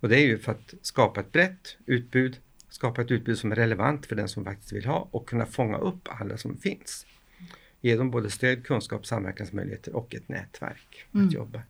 Och 0.00 0.08
det 0.08 0.16
är 0.16 0.26
ju 0.26 0.38
för 0.38 0.52
att 0.52 0.74
skapa 0.82 1.20
ett 1.20 1.32
brett 1.32 1.76
utbud, 1.86 2.36
skapa 2.68 3.02
ett 3.02 3.10
utbud 3.10 3.38
som 3.38 3.52
är 3.52 3.56
relevant 3.56 4.06
för 4.06 4.16
den 4.16 4.28
som 4.28 4.44
faktiskt 4.44 4.72
vill 4.72 4.86
ha 4.86 5.08
och 5.10 5.28
kunna 5.28 5.46
fånga 5.46 5.78
upp 5.78 6.08
alla 6.08 6.36
som 6.36 6.56
finns. 6.56 7.06
Ge 7.84 7.96
dem 7.96 8.10
både 8.10 8.30
stöd, 8.30 8.66
kunskap, 8.66 9.06
samverkansmöjligheter 9.06 9.96
och 9.96 10.14
ett 10.14 10.28
nätverk 10.28 11.06
mm. 11.14 11.26
att 11.26 11.32
jobba. 11.32 11.62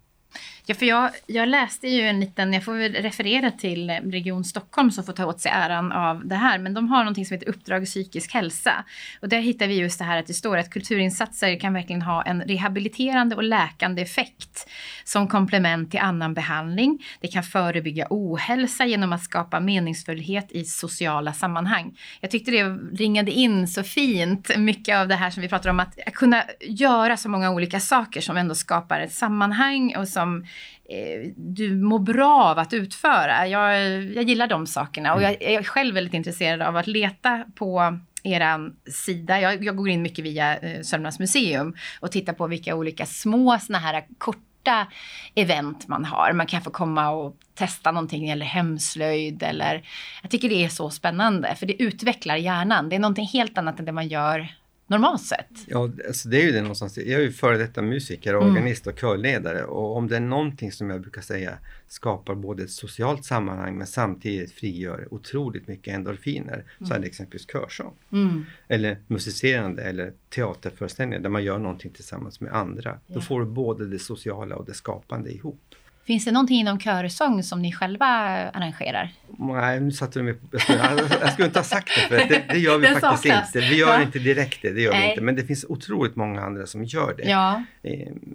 Ja, 0.66 0.74
för 0.74 0.86
jag, 0.86 1.10
jag 1.26 1.48
läste 1.48 1.88
ju 1.88 2.00
en 2.00 2.20
liten, 2.20 2.52
jag 2.52 2.64
får 2.64 2.74
väl 2.74 2.92
referera 2.92 3.50
till 3.50 3.90
eh, 3.90 3.94
Region 3.94 4.44
Stockholm 4.44 4.90
som 4.90 5.04
får 5.04 5.12
ta 5.12 5.26
åt 5.26 5.40
sig 5.40 5.52
äran 5.54 5.92
av 5.92 6.26
det 6.26 6.34
här, 6.34 6.58
men 6.58 6.74
de 6.74 6.88
har 6.88 6.98
någonting 6.98 7.26
som 7.26 7.34
heter 7.34 7.48
Uppdrag 7.48 7.84
psykisk 7.84 8.34
hälsa. 8.34 8.84
Och 9.20 9.28
där 9.28 9.40
hittar 9.40 9.66
vi 9.66 9.74
just 9.74 9.98
det 9.98 10.04
här 10.04 10.18
att 10.18 10.26
det 10.26 10.34
står 10.34 10.56
att 10.56 10.70
kulturinsatser 10.70 11.60
kan 11.60 11.72
verkligen 11.72 12.02
ha 12.02 12.22
en 12.22 12.42
rehabiliterande 12.42 13.36
och 13.36 13.42
läkande 13.42 14.02
effekt 14.02 14.68
som 15.04 15.28
komplement 15.28 15.90
till 15.90 16.00
annan 16.00 16.34
behandling. 16.34 17.04
Det 17.20 17.28
kan 17.28 17.42
förebygga 17.42 18.06
ohälsa 18.10 18.86
genom 18.86 19.12
att 19.12 19.24
skapa 19.24 19.60
meningsfullhet 19.60 20.52
i 20.52 20.64
sociala 20.64 21.32
sammanhang. 21.32 21.98
Jag 22.20 22.30
tyckte 22.30 22.50
det 22.50 22.64
ringade 22.92 23.30
in 23.30 23.68
så 23.68 23.82
fint, 23.82 24.56
mycket 24.56 24.96
av 24.96 25.08
det 25.08 25.14
här 25.14 25.30
som 25.30 25.42
vi 25.42 25.48
pratar 25.48 25.70
om, 25.70 25.80
att 25.80 25.98
kunna 26.12 26.44
göra 26.60 27.16
så 27.16 27.28
många 27.28 27.50
olika 27.50 27.80
saker 27.80 28.20
som 28.20 28.36
ändå 28.36 28.54
skapar 28.54 29.00
ett 29.00 29.12
sammanhang 29.12 29.96
och 29.96 30.08
som 30.08 30.44
eh, 30.88 31.32
du 31.36 31.74
mår 31.74 31.98
bra 31.98 32.44
av 32.44 32.58
att 32.58 32.72
utföra. 32.72 33.48
Jag, 33.48 34.02
jag 34.02 34.24
gillar 34.24 34.46
de 34.46 34.66
sakerna 34.66 35.14
och 35.14 35.22
jag, 35.22 35.32
jag 35.32 35.52
är 35.52 35.62
själv 35.62 35.94
väldigt 35.94 36.14
intresserad 36.14 36.62
av 36.62 36.76
att 36.76 36.86
leta 36.86 37.44
på 37.54 37.98
er 38.24 38.72
sida. 38.90 39.40
Jag, 39.40 39.64
jag, 39.64 39.76
går 39.76 39.88
in 39.88 40.02
mycket 40.02 40.24
via 40.24 40.58
eh, 40.58 40.82
Sörmlands 40.82 41.18
museum 41.18 41.74
och 42.00 42.12
tittar 42.12 42.32
på 42.32 42.46
vilka 42.46 42.74
olika 42.74 43.06
små 43.06 43.58
såna 43.58 43.78
här 43.78 44.04
korta 44.18 44.86
event 45.34 45.88
man 45.88 46.04
har. 46.04 46.32
Man 46.32 46.46
kan 46.46 46.62
få 46.62 46.70
komma 46.70 47.10
och 47.10 47.36
testa 47.54 47.92
någonting 47.92 48.28
eller 48.28 48.46
hemslöjd 48.46 49.42
eller 49.42 49.88
jag 50.22 50.30
tycker 50.30 50.48
det 50.48 50.64
är 50.64 50.68
så 50.68 50.90
spännande 50.90 51.54
för 51.54 51.66
det 51.66 51.82
utvecklar 51.82 52.36
hjärnan. 52.36 52.88
Det 52.88 52.96
är 52.96 53.00
någonting 53.00 53.26
helt 53.26 53.58
annat 53.58 53.78
än 53.78 53.84
det 53.84 53.92
man 53.92 54.08
gör 54.08 54.48
normalt 54.86 55.22
sett. 55.22 55.50
Ja, 55.66 55.90
alltså 56.06 56.28
det 56.28 56.42
är 56.42 56.44
ju 56.44 56.52
det 56.52 56.60
någonstans. 56.60 56.98
Jag 56.98 57.06
är 57.06 57.20
ju 57.20 57.32
före 57.32 57.58
detta 57.58 57.82
musiker, 57.82 58.34
mm. 58.34 58.50
organist 58.50 58.86
och 58.86 58.98
körledare 58.98 59.64
och 59.64 59.96
om 59.96 60.08
det 60.08 60.16
är 60.16 60.20
någonting 60.20 60.72
som 60.72 60.90
jag 60.90 61.00
brukar 61.00 61.22
säga 61.22 61.58
skapar 61.88 62.34
både 62.34 62.62
ett 62.62 62.70
socialt 62.70 63.24
sammanhang 63.24 63.78
men 63.78 63.86
samtidigt 63.86 64.52
frigör 64.52 65.08
otroligt 65.10 65.68
mycket 65.68 65.94
endorfiner 65.94 66.54
mm. 66.54 66.88
så 66.88 66.94
är 66.94 66.98
det 66.98 67.06
exempelvis 67.06 67.50
körsång. 67.52 67.94
Mm. 68.12 68.44
Eller 68.68 68.98
musicerande 69.06 69.82
eller 69.82 70.12
teaterföreställningar 70.28 71.20
där 71.20 71.30
man 71.30 71.44
gör 71.44 71.58
någonting 71.58 71.90
tillsammans 71.90 72.40
med 72.40 72.52
andra. 72.52 72.90
Yeah. 72.90 73.00
Då 73.06 73.20
får 73.20 73.40
du 73.40 73.46
både 73.46 73.86
det 73.86 73.98
sociala 73.98 74.56
och 74.56 74.64
det 74.64 74.74
skapande 74.74 75.30
ihop. 75.30 75.74
Finns 76.06 76.24
det 76.24 76.32
någonting 76.32 76.60
inom 76.60 76.80
körsång 76.80 77.42
som 77.42 77.62
ni 77.62 77.72
själva 77.72 78.06
arrangerar? 78.54 79.12
Nej, 79.38 79.80
nu 79.80 79.92
satte 79.92 80.18
du 80.18 80.22
mig 80.22 80.34
på... 80.34 80.58
Jag 80.68 81.32
skulle 81.32 81.46
inte 81.46 81.58
ha 81.58 81.64
sagt 81.64 81.90
det, 81.94 82.08
för 82.08 82.28
det, 82.28 82.44
det 82.48 82.58
gör 82.58 82.78
vi 82.78 82.86
faktiskt 83.00 83.22
saknas. 83.22 83.56
inte. 83.56 83.68
Vi 83.68 83.78
gör 83.78 83.94
ja. 83.94 84.02
inte 84.02 84.18
direkt 84.18 84.62
det, 84.62 84.70
det 84.70 84.80
gör 84.80 84.92
vi 84.92 85.10
inte. 85.10 85.22
Men 85.22 85.36
det 85.36 85.42
finns 85.42 85.64
otroligt 85.68 86.16
många 86.16 86.40
andra 86.40 86.66
som 86.66 86.84
gör 86.84 87.14
det. 87.18 87.28
Ja. 87.30 87.64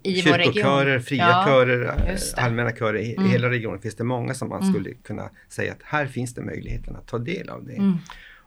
I 0.03 0.21
Kyrkokörer, 0.21 0.99
fria 0.99 1.29
ja, 1.29 1.43
körer, 1.45 1.95
allmänna 2.38 2.71
körer. 2.71 2.99
I 2.99 3.15
mm. 3.15 3.32
hela 3.32 3.49
regionen 3.49 3.82
finns 3.82 3.95
det 3.95 4.03
många 4.03 4.34
som 4.34 4.49
man 4.49 4.62
mm. 4.62 4.73
skulle 4.73 4.93
kunna 4.93 5.29
säga 5.49 5.71
att 5.71 5.84
här 5.84 6.05
finns 6.05 6.34
det 6.34 6.41
möjligheten 6.41 6.95
att 6.95 7.08
ta 7.08 7.17
del 7.17 7.49
av 7.49 7.65
det. 7.65 7.75
Mm. 7.75 7.97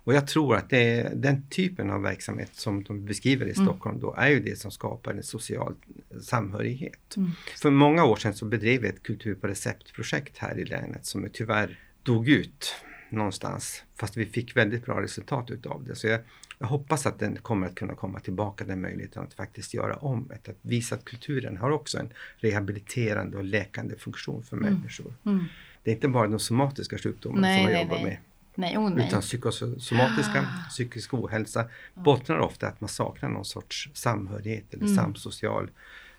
Och 0.05 0.15
jag 0.15 0.27
tror 0.27 0.57
att 0.57 0.71
det 0.71 1.01
är 1.01 1.15
den 1.15 1.43
typen 1.49 1.91
av 1.91 2.03
verksamhet 2.03 2.51
som 2.53 2.83
de 2.83 3.05
beskriver 3.05 3.47
i 3.47 3.53
mm. 3.53 3.67
Stockholm 3.67 4.01
då 4.01 4.15
är 4.19 4.29
ju 4.29 4.41
det 4.41 4.59
som 4.59 4.71
skapar 4.71 5.13
en 5.15 5.23
social 5.23 5.75
samhörighet. 6.21 7.17
Mm. 7.17 7.31
För 7.63 7.71
många 7.71 8.05
år 8.05 8.17
sedan 8.17 8.35
så 8.35 8.45
bedrev 8.45 8.81
vi 8.81 8.89
ett 8.89 9.03
kultur 9.03 9.35
på 9.35 9.47
recept-projekt 9.47 10.39
här 10.39 10.59
i 10.59 10.65
länet 10.65 11.07
som 11.07 11.29
tyvärr 11.33 11.79
dog 12.03 12.29
ut 12.29 12.75
någonstans. 13.11 13.83
Fast 13.97 14.17
vi 14.17 14.27
fick 14.27 14.57
väldigt 14.57 14.85
bra 14.85 15.03
resultat 15.03 15.51
utav 15.51 15.85
det. 15.85 15.95
Så 15.95 16.07
jag, 16.07 16.21
jag 16.59 16.67
hoppas 16.67 17.07
att 17.07 17.19
den 17.19 17.37
kommer 17.37 17.67
att 17.67 17.75
kunna 17.75 17.95
komma 17.95 18.21
tillbaka, 18.21 18.65
den 18.65 18.81
möjligheten 18.81 19.23
att 19.23 19.35
faktiskt 19.35 19.75
göra 19.75 19.97
om 19.97 20.29
det. 20.29 20.51
Att 20.51 20.59
visa 20.63 20.95
att 20.95 21.05
kulturen 21.05 21.57
har 21.57 21.71
också 21.71 21.99
en 21.99 22.13
rehabiliterande 22.37 23.37
och 23.37 23.45
läkande 23.45 23.97
funktion 23.97 24.43
för 24.43 24.57
mm. 24.57 24.75
människor. 24.75 25.15
Mm. 25.27 25.45
Det 25.83 25.91
är 25.91 25.95
inte 25.95 26.09
bara 26.09 26.29
de 26.29 26.39
somatiska 26.39 26.99
sjukdomarna 26.99 27.41
nej, 27.41 27.65
som 27.65 27.73
jag 27.73 27.83
jobbar 27.83 27.97
nej. 27.97 28.05
med. 28.05 28.17
Nej, 28.55 28.79
oh 28.79 28.91
nej. 28.91 29.07
Utan 29.07 29.21
psykosomatiska, 29.21 30.41
ah. 30.41 30.69
psykisk 30.69 31.15
ohälsa 31.15 31.69
bottnar 31.95 32.39
ofta 32.39 32.69
att 32.69 32.81
man 32.81 32.89
saknar 32.89 33.29
någon 33.29 33.45
sorts 33.45 33.91
samhörighet 33.95 34.75
eller 34.75 34.85
mm. 34.85 34.97
samsocial 34.97 35.71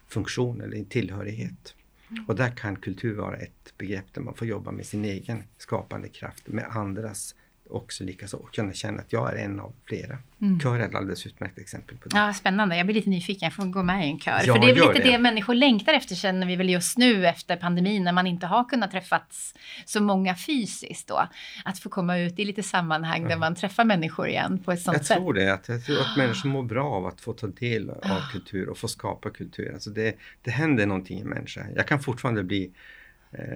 funktion 0.07 0.61
eller 0.61 0.83
tillhörighet. 0.83 1.75
Mm. 2.09 2.25
Och 2.25 2.35
där 2.35 2.49
kan 2.49 2.75
kultur 2.75 3.15
vara 3.15 3.37
ett 3.37 3.73
begrepp 3.77 4.13
där 4.13 4.21
man 4.21 4.33
får 4.33 4.47
jobba 4.47 4.71
med 4.71 4.85
sin 4.85 5.05
egen 5.05 5.43
skapande 5.57 6.09
kraft, 6.09 6.47
med 6.47 6.65
andras 6.69 7.35
också 7.73 8.03
likaså 8.03 8.37
kunna 8.37 8.73
känna 8.73 9.01
att 9.01 9.13
jag 9.13 9.33
är 9.33 9.45
en 9.45 9.59
av 9.59 9.73
flera. 9.85 10.17
Mm. 10.41 10.59
Kör 10.59 10.79
är 10.79 10.79
ett 10.79 10.95
alldeles 10.95 11.25
utmärkt 11.27 11.59
exempel 11.59 11.97
på 11.97 12.09
det. 12.09 12.17
Ja, 12.17 12.33
spännande. 12.33 12.77
Jag 12.77 12.85
blir 12.85 12.95
lite 12.95 13.09
nyfiken. 13.09 13.45
Jag 13.45 13.53
får 13.53 13.65
gå 13.65 13.83
med 13.83 14.07
i 14.07 14.09
en 14.09 14.19
kör. 14.19 14.41
Ja, 14.45 14.53
För 14.53 14.61
det 14.61 14.71
är 14.71 14.75
lite 14.75 14.93
det. 14.93 15.11
det 15.11 15.17
människor 15.17 15.53
längtar 15.53 15.93
efter 15.93 16.15
känner 16.15 16.47
vi 16.47 16.55
väl 16.55 16.69
just 16.69 16.97
nu 16.97 17.27
efter 17.27 17.55
pandemin 17.55 18.03
när 18.03 18.11
man 18.11 18.27
inte 18.27 18.45
har 18.45 18.63
kunnat 18.63 18.91
träffats 18.91 19.53
så 19.85 20.01
många 20.01 20.35
fysiskt 20.35 21.07
då. 21.07 21.27
Att 21.65 21.79
få 21.79 21.89
komma 21.89 22.17
ut 22.17 22.39
i 22.39 22.45
lite 22.45 22.63
sammanhang 22.63 23.21
ja. 23.21 23.29
där 23.29 23.37
man 23.37 23.55
träffar 23.55 23.85
människor 23.85 24.27
igen 24.27 24.59
på 24.65 24.71
ett 24.71 24.81
sånt 24.81 24.97
jag 24.97 25.05
sätt. 25.05 25.17
Tror 25.17 25.33
det, 25.33 25.53
att, 25.53 25.69
jag 25.69 25.85
tror 25.85 25.99
att 25.99 26.17
människor 26.17 26.49
mår 26.49 26.63
bra 26.63 26.89
av 26.89 27.05
att 27.05 27.21
få 27.21 27.33
ta 27.33 27.47
del 27.47 27.89
av 27.89 27.97
ah. 28.01 28.29
kultur 28.31 28.69
och 28.69 28.77
få 28.77 28.87
skapa 28.87 29.29
kultur. 29.29 29.73
Alltså 29.73 29.89
det, 29.89 30.15
det 30.41 30.51
händer 30.51 30.85
någonting 30.85 31.19
i 31.19 31.23
människan. 31.23 31.65
Jag 31.75 31.87
kan 31.87 31.99
fortfarande 31.99 32.43
bli 32.43 32.71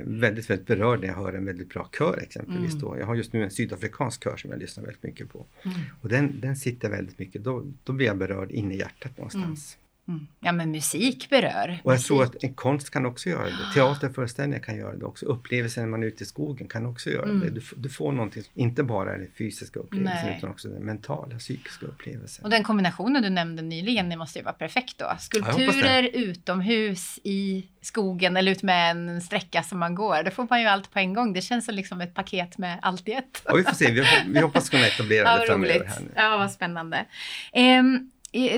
väldigt, 0.04 0.50
väldigt 0.50 0.68
berörd 0.68 1.00
när 1.00 1.08
jag 1.08 1.16
hör 1.16 1.34
en 1.34 1.46
väldigt 1.46 1.70
bra 1.70 1.90
kör 1.98 2.20
exempelvis. 2.22 2.74
Mm. 2.74 2.82
Då. 2.82 2.98
Jag 3.00 3.06
har 3.06 3.16
just 3.16 3.34
nu 3.34 3.44
en 3.44 3.52
sydafrikansk 3.52 4.24
kör 4.24 4.38
som 4.38 4.52
jag 4.52 4.60
lyssnar 4.60 4.84
väldigt 4.84 5.04
mycket 5.04 5.30
på. 5.30 5.46
Mm. 5.64 5.78
Och 6.02 6.10
den, 6.10 6.40
den 6.42 6.56
sitter 6.56 6.90
väldigt 6.90 7.20
mycket, 7.20 7.44
då, 7.44 7.66
då 7.84 7.94
blir 7.94 8.06
jag 8.08 8.18
berörd 8.18 8.52
in 8.52 8.72
i 8.72 8.78
hjärtat 8.78 9.18
någonstans. 9.18 9.78
Mm. 9.78 9.87
Ja, 10.40 10.52
men 10.52 10.72
musik 10.72 11.30
berör. 11.30 11.80
Och 11.84 11.92
jag 11.92 11.96
musik. 11.96 12.08
tror 12.08 12.24
att 12.24 12.44
en 12.44 12.54
konst 12.54 12.90
kan 12.90 13.06
också 13.06 13.30
göra 13.30 13.44
det. 13.46 13.74
Teaterföreställningar 13.74 14.64
kan 14.64 14.78
göra 14.78 14.96
det 14.96 15.06
också. 15.06 15.26
Upplevelsen 15.26 15.84
när 15.84 15.90
man 15.90 16.04
är 16.04 16.08
ute 16.08 16.24
i 16.24 16.26
skogen 16.28 16.68
kan 16.68 16.86
också 16.86 17.10
göra 17.10 17.24
Mm. 17.24 17.40
det. 17.40 17.50
Du, 17.50 17.62
du 17.76 17.90
får 17.90 18.12
någonting, 18.12 18.44
inte 18.54 18.84
bara 18.84 19.18
den 19.18 19.28
fysiska 19.38 19.80
upplevelsen 19.80 20.26
Nej. 20.26 20.36
utan 20.38 20.50
också 20.50 20.68
den 20.68 20.84
mentala, 20.84 21.38
psykiska 21.38 21.86
upplevelsen. 21.86 22.44
Och 22.46 22.50
den 22.52 22.64
kombinationen 22.64 23.22
du 23.24 23.30
nämnde 23.30 23.62
nyligen, 23.62 24.10
det 24.10 24.16
måste 24.18 24.40
ju 24.40 24.44
vara 24.46 24.54
perfekt 24.54 24.98
då. 24.98 25.12
Skulpturer 25.20 26.10
utomhus 26.14 27.20
i 27.24 27.68
skogen 27.82 28.38
eller 28.38 28.52
ut 28.52 28.64
med 28.64 28.92
en 28.92 29.22
sträcka 29.22 29.64
som 29.64 29.80
man 29.80 29.96
går. 29.96 30.24
Då 30.24 30.32
får 30.32 30.48
man 30.50 30.62
ju 30.62 30.68
allt 30.68 30.92
på 30.94 31.00
en 31.00 31.14
gång. 31.14 31.34
Det 31.34 31.42
känns 31.42 31.66
som 31.66 31.76
liksom 31.76 32.02
ett 32.02 32.14
paket 32.14 32.58
med 32.58 32.80
allt 32.82 33.08
i 33.08 33.12
ett. 33.12 33.42
Ja, 33.46 33.56
vi 33.56 33.64
får 33.64 33.76
se, 33.76 33.92
vi, 33.92 34.04
vi 34.28 34.40
hoppas 34.40 34.70
kunna 34.70 34.88
etablera 34.88 35.24
Ja, 35.28 35.38
det 35.40 35.48
framöver. 35.48 35.86
Här 35.86 36.00
nu. 36.02 36.12
Ja, 36.16 36.38
vad 36.38 36.52
spännande. 36.52 37.06
Eh, 37.54 37.84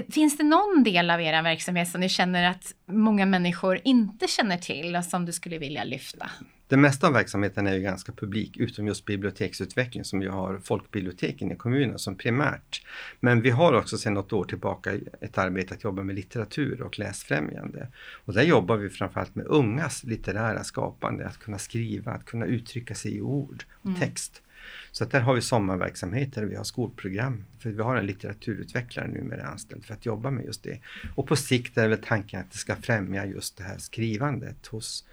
finns 0.10 0.38
det 0.38 0.44
någon 0.44 0.84
del 0.84 1.12
av 1.12 1.22
er 1.22 1.42
verksamhet 1.44 1.90
som 1.90 2.02
ni 2.02 2.10
känner 2.10 2.50
att 2.50 2.74
många 2.86 3.26
människor 3.26 3.80
inte 3.84 4.28
känner 4.28 4.58
till 4.58 4.96
och 4.96 5.06
som 5.06 5.26
du 5.26 5.32
skulle 5.32 5.58
vilja 5.58 5.84
lyfta? 5.84 6.30
Det 6.68 6.78
mesta 6.78 7.08
av 7.08 7.14
verksamheten 7.14 7.68
är 7.68 7.74
ju 7.74 7.82
ganska 7.82 8.12
publik, 8.12 8.58
utom 8.58 8.88
just 8.88 9.06
biblioteksutveckling 9.06 10.04
som 10.04 10.22
ju 10.22 10.30
har 10.30 10.60
folkbiblioteken 10.64 11.52
i 11.52 11.56
kommunen 11.56 12.00
som 12.00 12.16
primärt. 12.16 12.82
Men 13.20 13.42
vi 13.42 13.50
har 13.50 13.74
också 13.74 13.98
sedan 13.98 14.14
något 14.14 14.34
år 14.34 14.44
tillbaka 14.46 14.92
ett 15.22 15.38
arbete 15.38 15.74
att 15.74 15.84
jobba 15.84 16.04
med 16.04 16.16
litteratur 16.16 16.82
och 16.82 17.00
läsfrämjande. 17.00 17.88
Och 18.26 18.34
där 18.34 18.44
jobbar 18.44 18.78
vi 18.78 18.90
framförallt 18.90 19.36
med 19.36 19.46
ungas 19.46 20.04
litterära 20.04 20.64
skapande, 20.64 21.28
att 21.28 21.38
kunna 21.38 21.58
skriva, 21.58 22.12
att 22.12 22.26
kunna 22.26 22.46
uttrycka 22.46 22.96
sig 22.96 23.16
i 23.16 23.22
ord 23.22 23.64
och 23.72 23.86
Mm. 23.86 24.00
text. 24.00 24.42
Så 24.92 25.04
att 25.04 25.12
där 25.12 25.20
har 25.22 25.34
vi 25.34 25.42
sommarverksamheter, 25.42 26.44
vi 26.46 26.56
har 26.56 26.64
skolprogram, 26.64 27.46
för 27.60 27.70
vi 27.70 27.82
har 27.82 27.96
en 27.96 28.06
litteraturutvecklare 28.06 29.08
numera 29.08 29.44
anställd 29.44 29.86
för 29.86 29.94
att 29.94 30.06
jobba 30.06 30.32
med 30.32 30.46
just 30.46 30.64
det. 30.64 30.80
Och 31.16 31.28
på 31.28 31.36
sikt 31.36 31.78
är 31.78 31.88
väl 31.88 31.98
tanken 32.04 32.40
att 32.40 32.52
det 32.52 32.58
ska 32.58 32.76
främja 32.76 33.26
just 33.26 33.58
det 33.58 33.64
här 33.64 33.78
skrivandet 33.78 34.68
hos 34.68 35.06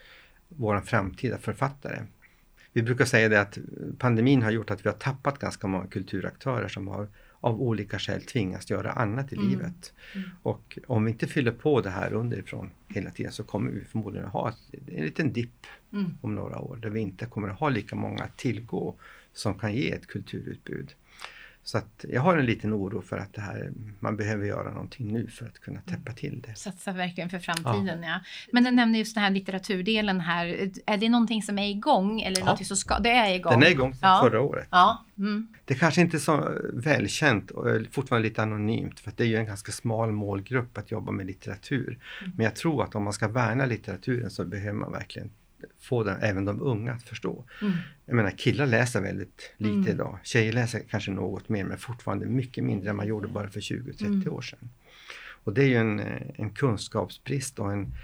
våra 0.49 0.81
framtida 0.83 1.39
författare. 1.39 2.03
Vi 2.73 2.83
brukar 2.83 3.05
säga 3.05 3.29
det 3.29 3.41
att 3.41 3.59
pandemin 3.99 4.43
har 4.43 4.51
gjort 4.51 4.71
att 4.71 4.85
vi 4.85 4.89
har 4.89 4.97
tappat 4.97 5.39
ganska 5.39 5.67
många 5.67 5.87
kulturaktörer 5.87 6.69
som 6.69 6.89
har 6.89 7.09
av 7.41 7.63
olika 7.63 7.99
skäl 7.99 8.23
tvingats 8.23 8.71
göra 8.71 8.91
annat 8.91 9.33
i 9.33 9.37
Mm. 9.37 9.49
livet. 9.49 9.93
Mm. 10.15 10.31
Och 10.43 10.79
om 10.87 11.05
vi 11.05 11.11
inte 11.11 11.27
fyller 11.27 11.53
på 11.53 11.81
det 11.81 11.91
här 11.91 12.13
underifrån 12.13 12.71
hela 12.89 13.11
tiden 13.11 13.33
så 13.33 13.45
kommer 13.45 13.71
vi 13.71 13.85
förmodligen 13.85 14.27
att 14.27 14.33
ha 14.33 14.53
en 14.87 15.05
liten 15.05 15.33
dipp 15.33 15.67
Mm. 15.93 16.19
om 16.21 16.35
några 16.35 16.59
år 16.59 16.77
där 16.77 16.91
vi 16.91 17.01
inte 17.01 17.27
kommer 17.27 17.49
att 17.49 17.61
ha 17.61 17.69
lika 17.69 17.97
många 17.97 18.25
att 18.25 18.37
tillgå 18.37 18.95
som 19.37 19.59
kan 19.59 19.75
ge 19.75 19.93
ett 19.93 20.07
kulturutbud. 20.07 20.95
Så 21.63 21.79
att 21.79 22.05
jag 22.09 22.21
har 22.21 22.39
en 22.39 22.47
liten 22.47 22.75
oro 22.75 23.03
för 23.03 23.19
att 23.19 23.35
det 23.35 23.41
här, 23.41 23.73
man 24.01 24.17
behöver 24.17 24.47
göra 24.47 24.71
någonting 24.73 25.13
nu 25.13 25.27
för 25.27 25.47
att 25.47 25.59
kunna 25.59 25.81
täppa 25.81 26.13
till 26.13 26.41
det. 26.47 26.55
Satsa 26.55 26.93
verkligen 26.93 27.31
för 27.31 27.39
framtiden, 27.39 28.03
ja. 28.03 28.21
Men 28.53 28.65
du 28.65 28.71
nämnde 28.71 28.99
just 28.99 29.15
den 29.15 29.25
här 29.25 29.31
litteraturdelen 29.31 30.21
här. 30.21 30.71
Är 30.87 30.97
det 30.97 31.09
någonting 31.09 31.43
som 31.43 31.59
är 31.59 31.71
igång? 31.71 32.21
Eller 32.21 32.41
Ja. 32.41 32.57
som 32.57 32.77
ska... 32.77 32.99
Det 32.99 33.11
är 33.11 33.35
igång? 33.35 33.53
Den 33.53 33.63
är 33.63 33.71
igång 33.71 33.95
sedan 33.95 34.11
Ja. 34.11 34.21
förra 34.23 34.41
året. 34.41 34.69
Ja. 34.71 35.05
Mm. 35.19 35.49
Det 35.65 35.75
kanske 35.75 36.01
inte 36.01 36.17
är 36.17 36.19
så 36.19 36.51
välkänt 36.73 37.51
och 37.51 37.71
är 37.71 37.87
fortfarande 37.91 38.29
lite 38.29 38.43
anonymt 38.43 39.01
för 39.01 39.11
att 39.11 39.17
det 39.17 39.25
är 39.25 39.29
ju 39.29 39.37
en 39.37 39.47
ganska 39.47 39.73
smal 39.73 40.13
målgrupp 40.13 40.79
att 40.79 40.91
jobba 40.91 41.13
med 41.13 41.27
litteratur. 41.27 41.99
Mm. 42.21 42.33
Men 42.37 42.45
jag 42.45 42.57
tror 42.57 42.85
att 42.85 42.95
om 42.95 43.05
man 43.05 43.13
ska 43.13 43.29
värna 43.29 43.67
litteraturen 43.67 44.31
så 44.31 44.45
behöver 44.45 44.79
man 44.79 44.93
verkligen 44.93 45.31
få 45.81 46.05
den, 46.05 46.21
även 46.23 46.45
de 46.45 46.63
unga 46.63 46.93
att 46.93 47.03
förstå. 47.03 47.45
Mm. 47.63 47.73
Jag 48.07 48.17
menar 48.17 48.31
killar 48.31 48.67
läser 48.67 49.01
väldigt 49.01 49.53
lite 49.57 49.75
Mm. 49.75 49.89
idag. 49.89 50.19
Tjejer 50.23 50.53
läser 50.53 50.81
kanske 50.91 51.11
något 51.11 51.49
mer 51.49 51.65
men 51.65 51.79
fortfarande 51.79 52.27
mycket 52.27 52.65
mindre 52.65 52.91
än 52.91 52.97
man 52.97 53.07
gjorde 53.07 53.29
bara 53.29 53.49
för 53.49 53.61
20-30 53.61 54.05
Mm. 54.07 54.33
år 54.33 54.43
sedan. 54.43 54.71
Och 55.45 55.53
det 55.53 55.63
är 55.63 55.69
ju 55.69 55.77
en, 55.77 56.01
eh, 56.01 56.23
en 56.35 56.51
kunskapsbrist 56.51 57.59
och 57.59 57.73
en 57.73 57.95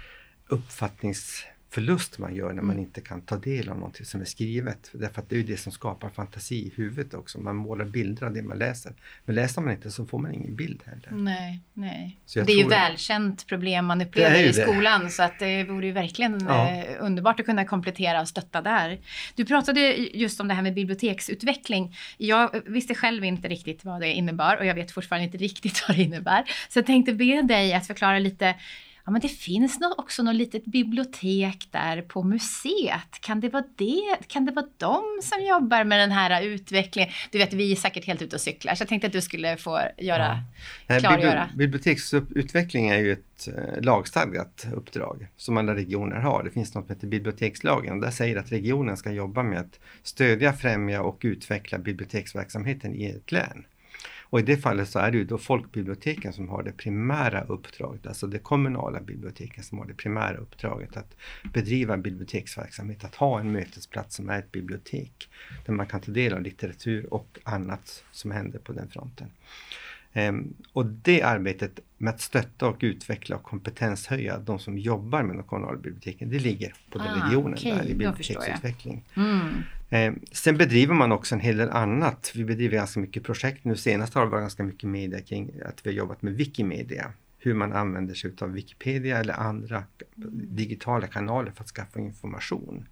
uppfattningsförlust 1.73 2.19
man 2.19 2.35
gör 2.35 2.53
när 2.53 2.61
man 2.61 2.75
Mm. 2.75 2.85
inte 2.85 3.01
kan 3.01 3.21
ta 3.21 3.37
del 3.37 3.69
av 3.69 3.77
någonting 3.77 4.05
som 4.05 4.21
är 4.21 4.25
skrivet. 4.25 4.89
Därför 4.93 5.21
att 5.21 5.29
det 5.29 5.35
är 5.35 5.37
ju 5.37 5.43
det 5.43 5.57
som 5.57 5.71
skapar 5.71 6.09
fantasi 6.09 6.55
i 6.55 6.71
huvudet 6.75 7.13
också. 7.13 7.39
Man 7.39 7.55
målar 7.55 7.85
bilder 7.85 8.25
av 8.25 8.33
det 8.33 8.41
man 8.41 8.57
läser. 8.57 8.93
Men 9.25 9.35
läser 9.35 9.61
man 9.61 9.71
inte 9.73 9.91
så 9.91 10.05
får 10.05 10.19
man 10.19 10.33
ingen 10.33 10.55
bild 10.55 10.81
heller. 10.85 11.11
Nej, 11.11 11.59
nej. 11.73 12.17
Det 12.33 12.39
är 12.53 12.57
ju 12.63 12.67
välkänt 12.67 13.47
problem 13.47 13.85
man 13.85 13.99
Det 13.99 14.05
upplever 14.05 14.39
i 14.43 14.47
det. 14.47 14.53
skolan 14.53 15.09
så 15.09 15.23
att 15.23 15.39
det 15.39 15.63
vore 15.63 15.85
ju 15.85 15.91
verkligen 15.91 16.45
Ja. 16.47 16.69
eh, 16.69 16.95
underbart 16.99 17.39
att 17.39 17.45
kunna 17.45 17.65
komplettera 17.65 18.21
och 18.21 18.27
stötta 18.27 18.61
där. 18.61 18.99
Du 19.35 19.45
pratade 19.45 19.79
just 19.97 20.39
om 20.39 20.47
det 20.47 20.53
här 20.53 20.61
med 20.61 20.73
biblioteksutveckling. 20.73 21.95
Jag 22.17 22.61
visste 22.65 22.95
själv 22.95 23.23
inte 23.23 23.47
riktigt 23.47 23.85
vad 23.85 24.01
det 24.01 24.13
innebar 24.13 24.57
och 24.57 24.65
jag 24.65 24.75
vet 24.75 24.91
fortfarande 24.91 25.25
inte 25.25 25.37
riktigt 25.37 25.83
vad 25.87 25.97
det 25.97 26.03
innebär. 26.03 26.43
Så 26.69 26.79
jag 26.79 26.85
tänkte 26.85 27.13
be 27.13 27.41
dig 27.41 27.73
att 27.73 27.87
förklara 27.87 28.19
lite 28.19 28.55
Ja, 29.05 29.11
men 29.11 29.21
det 29.21 29.27
finns 29.27 29.79
också 29.97 30.23
något 30.23 30.35
litet 30.35 30.65
bibliotek 30.65 31.67
där 31.71 32.01
på 32.01 32.23
museet. 32.23 33.19
Kan 33.21 33.39
det 33.39 33.49
vara 33.49 33.63
det? 33.75 34.17
Kan 34.27 34.45
det 34.45 34.51
vara 34.51 34.65
de 34.77 35.03
som 35.23 35.43
jobbar 35.45 35.83
med 35.83 35.99
den 35.99 36.11
här 36.11 36.41
utvecklingen? 36.43 37.09
Du 37.31 37.37
vet, 37.37 37.53
vi 37.53 37.71
är 37.71 37.75
säkert 37.75 38.05
helt 38.05 38.21
ute 38.21 38.35
och 38.35 38.41
cyklar, 38.41 38.75
så 38.75 38.81
jag 38.81 38.87
tänkte 38.89 39.07
att 39.07 39.13
du 39.13 39.21
skulle 39.21 39.57
få 39.57 39.79
göra 39.97 40.39
Nej, 40.87 40.99
klargöra. 40.99 41.49
bibli- 41.53 41.57
Biblioteksutveckling 41.57 42.87
är 42.89 42.97
ju 42.97 43.11
ett 43.11 43.47
eh, 43.47 43.81
lagstadgat 43.81 44.65
uppdrag 44.73 45.27
som 45.37 45.57
alla 45.57 45.75
regioner 45.75 46.17
har. 46.17 46.43
Det 46.43 46.51
finns 46.51 46.75
något 46.75 46.85
som 46.87 46.95
heter 46.95 47.07
bibliotekslagen. 47.07 47.99
Där 47.99 48.11
säger 48.11 48.37
att 48.37 48.51
regionen 48.51 48.97
ska 48.97 49.11
jobba 49.11 49.43
med 49.43 49.59
att 49.59 49.79
stödja, 50.03 50.53
främja 50.53 51.01
och 51.01 51.19
utveckla 51.23 51.77
biblioteksverksamheten 51.77 52.95
i 52.95 53.05
ett 53.05 53.31
län. 53.31 53.65
Och 54.33 54.39
i 54.39 54.43
det 54.43 54.57
fallet 54.57 54.89
så 54.89 54.99
är 54.99 55.11
det 55.11 55.17
ju 55.17 55.23
då 55.23 55.37
folkbiblioteken 55.37 56.33
som 56.33 56.49
har 56.49 56.63
det 56.63 56.71
primära 56.71 57.41
uppdraget, 57.43 58.07
alltså 58.07 58.27
det 58.27 58.39
kommunala 58.39 59.01
biblioteken 59.01 59.63
som 59.63 59.77
har 59.77 59.85
det 59.85 59.93
primära 59.93 60.37
uppdraget 60.37 60.97
att 60.97 61.15
bedriva 61.53 61.97
biblioteksverksamhet, 61.97 63.03
att 63.03 63.15
ha 63.15 63.39
en 63.39 63.51
mötesplats 63.51 64.15
som 64.15 64.29
är 64.29 64.39
ett 64.39 64.51
bibliotek 64.51 65.29
där 65.65 65.73
man 65.73 65.87
kan 65.87 66.01
ta 66.01 66.11
del 66.11 66.33
av 66.33 66.41
litteratur 66.41 67.13
och 67.13 67.39
annat 67.43 68.03
som 68.11 68.31
händer 68.31 68.59
på 68.59 68.73
den 68.73 68.89
fronten. 68.89 69.27
Ehm, 70.13 70.53
och 70.73 70.85
det 70.85 71.21
arbetet 71.21 71.79
med 71.97 72.13
att 72.13 72.21
stötta 72.21 72.67
och 72.67 72.77
utveckla 72.79 73.35
och 73.35 73.43
kompetenshöja 73.43 74.37
de 74.37 74.59
som 74.59 74.77
jobbar 74.77 75.23
med 75.23 75.35
de 75.35 75.43
kommunala 75.43 75.77
biblioteken, 75.77 76.29
det 76.29 76.39
ligger 76.39 76.73
på 76.91 76.97
den 76.97 77.07
Ah, 77.07 77.25
regionen 77.25 77.53
okej, 77.53 77.71
där 77.71 77.85
i 77.85 77.87
biblioteksutveckling. 77.87 79.05
Mm. 79.15 79.63
Eh, 79.89 80.13
sen 80.31 80.57
bedriver 80.57 80.93
man 80.93 81.11
också 81.11 81.35
en 81.35 81.41
hel 81.41 81.57
del 81.57 81.69
annat. 81.69 82.31
Vi 82.35 82.45
bedriver 82.45 82.77
ganska 82.77 82.99
mycket 82.99 83.23
projekt. 83.23 83.65
Nu 83.65 83.75
senast 83.75 84.13
har 84.13 84.25
det 84.25 84.31
varit 84.31 84.41
ganska 84.41 84.63
mycket 84.63 84.89
media 84.89 85.21
kring 85.21 85.51
att 85.65 85.85
vi 85.85 85.89
har 85.89 85.95
jobbat 85.95 86.21
med 86.21 86.33
Wikimedia. 86.33 87.11
Hur 87.37 87.53
man 87.53 87.73
använder 87.73 88.13
sig 88.13 88.31
av 88.41 88.51
Wikipedia 88.51 89.17
eller 89.17 89.33
andra 89.33 89.83
digitala 90.33 91.07
kanaler 91.07 91.51
för 91.51 91.63
att 91.63 91.69
skaffa 91.69 91.99
information. 91.99 92.87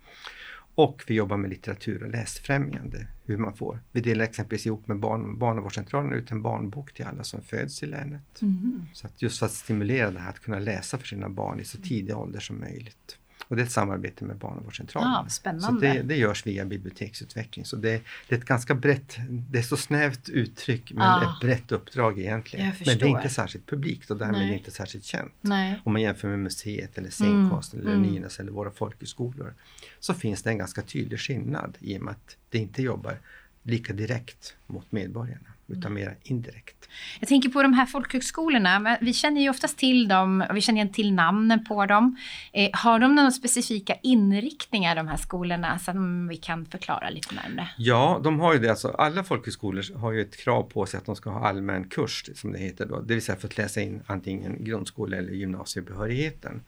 Och 0.82 1.04
vi 1.08 1.14
jobbar 1.14 1.38
med 1.38 1.50
litteratur 1.50 2.04
och 2.04 2.10
läsfrämjande. 2.10 3.08
Hur 3.26 3.38
man 3.38 3.54
får. 3.54 3.80
Vi 3.92 4.02
delar 4.02 4.26
exempelvis 4.26 4.66
ihop 4.66 4.88
med 4.88 5.00
barn, 5.00 5.40
barnavårdscentralen 5.40 6.14
ut 6.14 6.32
en 6.32 6.42
barnbok 6.42 6.94
till 6.94 7.06
alla 7.06 7.24
som 7.24 7.42
föds 7.42 7.84
i 7.84 7.86
länet. 7.86 8.42
Mhm. 8.42 8.86
Så 8.94 9.08
att 9.08 9.22
just 9.22 9.40
för 9.40 9.46
att 9.46 9.52
stimulera 9.52 10.12
det 10.12 10.20
här 10.20 10.30
att 10.30 10.40
kunna 10.40 10.60
läsa 10.60 10.98
för 10.98 11.08
sina 11.08 11.30
barn 11.30 11.60
i 11.60 11.64
så 11.64 11.78
tidig 11.78 12.18
ålder 12.18 12.40
som 12.40 12.60
möjligt. 12.60 13.18
Och 13.52 13.58
det 13.58 13.64
är 13.64 13.66
ett 13.66 13.72
samarbete 13.72 14.26
med 14.26 14.38
barnavårdscentralen. 14.38 15.30
Så 15.30 15.30
spännande. 15.30 15.94
det, 15.94 16.02
det 16.02 16.16
görs 16.16 16.46
via 16.46 16.66
biblioteksutveckling. 16.66 17.66
Så 17.66 17.76
det, 17.76 18.02
det 18.30 18.36
är 18.36 18.40
ett 18.40 18.46
ganska 18.46 18.76
brett, 18.76 19.18
det 19.30 19.60
är 19.60 19.64
så 19.64 19.78
snävt 19.78 20.30
uttryck 20.30 20.92
men 20.94 21.02
Ah. 21.02 21.24
ett 21.24 21.42
brett 21.42 21.72
uppdrag 21.72 22.20
egentligen. 22.20 22.72
Men 22.86 22.98
det 22.98 23.06
är 23.06 23.08
inte 23.08 23.30
särskilt 23.30 23.66
publikt 23.68 24.12
och 24.12 24.18
därmed 24.18 24.42
Nej. 24.42 24.58
inte 24.58 24.72
särskilt 24.72 25.06
känt. 25.06 25.34
Nej. 25.42 25.82
Om 25.84 25.94
man 25.94 26.02
jämför 26.02 26.28
med 26.28 26.40
museet 26.40 26.98
eller 26.98 27.10
scenkonsten 27.10 27.80
Mm, 27.80 27.92
eller 27.92 28.00
mm. 28.00 28.14
Nynäs 28.14 28.40
eller 28.40 28.52
våra 28.52 28.72
folkhögskolor. 28.72 29.54
Så 30.00 30.14
finns 30.14 30.44
det 30.44 30.50
en 30.50 30.58
ganska 30.58 30.82
tydlig 30.82 31.20
skillnad 31.20 31.78
i 31.80 31.98
och 31.98 32.02
med 32.02 32.12
att 32.12 32.38
det 32.50 32.58
inte 32.58 32.82
jobbar 32.82 33.18
lika 33.64 33.94
direkt 33.94 34.56
mot 34.68 34.92
medborgarna 34.92 35.48
utan 35.72 35.92
Mm. 35.92 35.94
mer 36.04 36.18
indirekt. 36.24 36.76
Jag 37.20 37.30
tänker 37.30 37.50
på 37.50 37.62
de 37.64 37.74
här 37.74 37.86
folkhögskolorna. 37.86 38.98
Vi 39.02 39.14
känner 39.14 39.42
ju 39.42 39.50
oftast 39.50 39.78
till 39.78 40.08
dem 40.08 40.44
och 40.50 40.56
vi 40.56 40.62
känner 40.62 40.78
igen 40.78 40.94
till 40.94 41.14
namnen 41.14 41.66
på 41.66 41.86
dem. 41.86 42.18
Eh, 42.54 42.70
har 42.74 43.00
de 43.00 43.16
några 43.16 43.32
specifika 43.32 43.96
inriktningar 44.04 44.96
de 44.96 45.08
här 45.08 45.18
skolorna 45.18 45.80
som 45.80 46.28
vi 46.28 46.38
kan 46.38 46.66
förklara 46.66 47.10
lite 47.10 47.36
närmare? 47.36 47.70
Ja, 47.78 48.22
de 48.24 48.40
har 48.40 48.54
ju 48.54 48.60
det. 48.60 48.70
Alltså, 48.70 48.88
alla 48.88 49.24
folkhögskolor 49.24 49.98
har 49.98 50.12
ju 50.12 50.22
ett 50.22 50.38
krav 50.38 50.64
på 50.64 50.86
sig 50.86 50.98
att 50.98 51.06
de 51.06 51.16
ska 51.16 51.30
ha 51.30 51.48
allmän 51.48 51.84
kurs, 51.90 52.30
som 52.36 52.52
det 52.52 52.60
heter 52.60 52.86
då. 52.86 53.00
Det 53.02 53.14
vill 53.14 53.24
säga 53.24 53.38
för 53.38 53.48
att 53.48 53.58
läsa 53.58 53.82
in 53.82 54.02
antingen 54.08 54.64
grundskole 54.64 55.18
eller 55.18 55.34
gymnasiebehörigheten. 55.34 56.62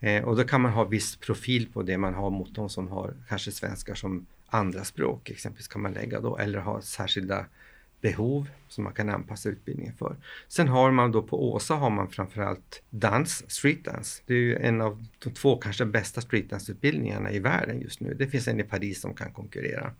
Eh, 0.00 0.24
och 0.24 0.36
då 0.36 0.44
kan 0.44 0.60
man 0.60 0.72
ha 0.72 0.84
viss 0.84 1.16
profil 1.16 1.66
på 1.72 1.82
det 1.82 1.98
man 1.98 2.14
har 2.14 2.30
mot 2.30 2.54
de 2.54 2.68
som 2.68 2.88
har 2.88 3.14
kanske 3.28 3.52
svenskar 3.52 3.94
som 3.94 4.26
andra 4.48 4.84
språk. 4.84 5.30
Exempelvis 5.30 5.68
kan 5.68 5.82
man 5.82 5.92
lägga 5.92 6.20
då, 6.20 6.38
eller 6.38 6.58
ha 6.58 6.80
särskilda 6.82 7.46
behov 8.04 8.48
som 8.68 8.84
man 8.84 8.92
kan 8.92 9.08
anpassa 9.08 9.48
utbildningen 9.48 9.94
för. 9.96 10.16
Sen 10.48 10.68
har 10.68 10.90
man 10.90 11.12
då 11.12 11.22
på 11.22 11.52
Åsa 11.52 11.74
har 11.74 11.90
man 11.90 12.08
framförallt 12.08 12.82
dans, 12.90 13.50
streetdance. 13.50 14.22
Det 14.26 14.34
är 14.34 14.38
ju 14.38 14.56
en 14.56 14.80
av 14.80 15.04
de 15.18 15.30
två 15.30 15.56
kanske 15.56 15.84
bästa 15.84 16.20
streetdance-utbildningarna 16.20 17.32
i 17.32 17.38
världen 17.38 17.80
just 17.80 18.00
nu. 18.00 18.14
Det 18.14 18.26
finns 18.26 18.48
en 18.48 18.60
i 18.60 18.62
Paris 18.62 19.00
som 19.00 19.14
kan 19.14 19.32
konkurrera. 19.32 19.92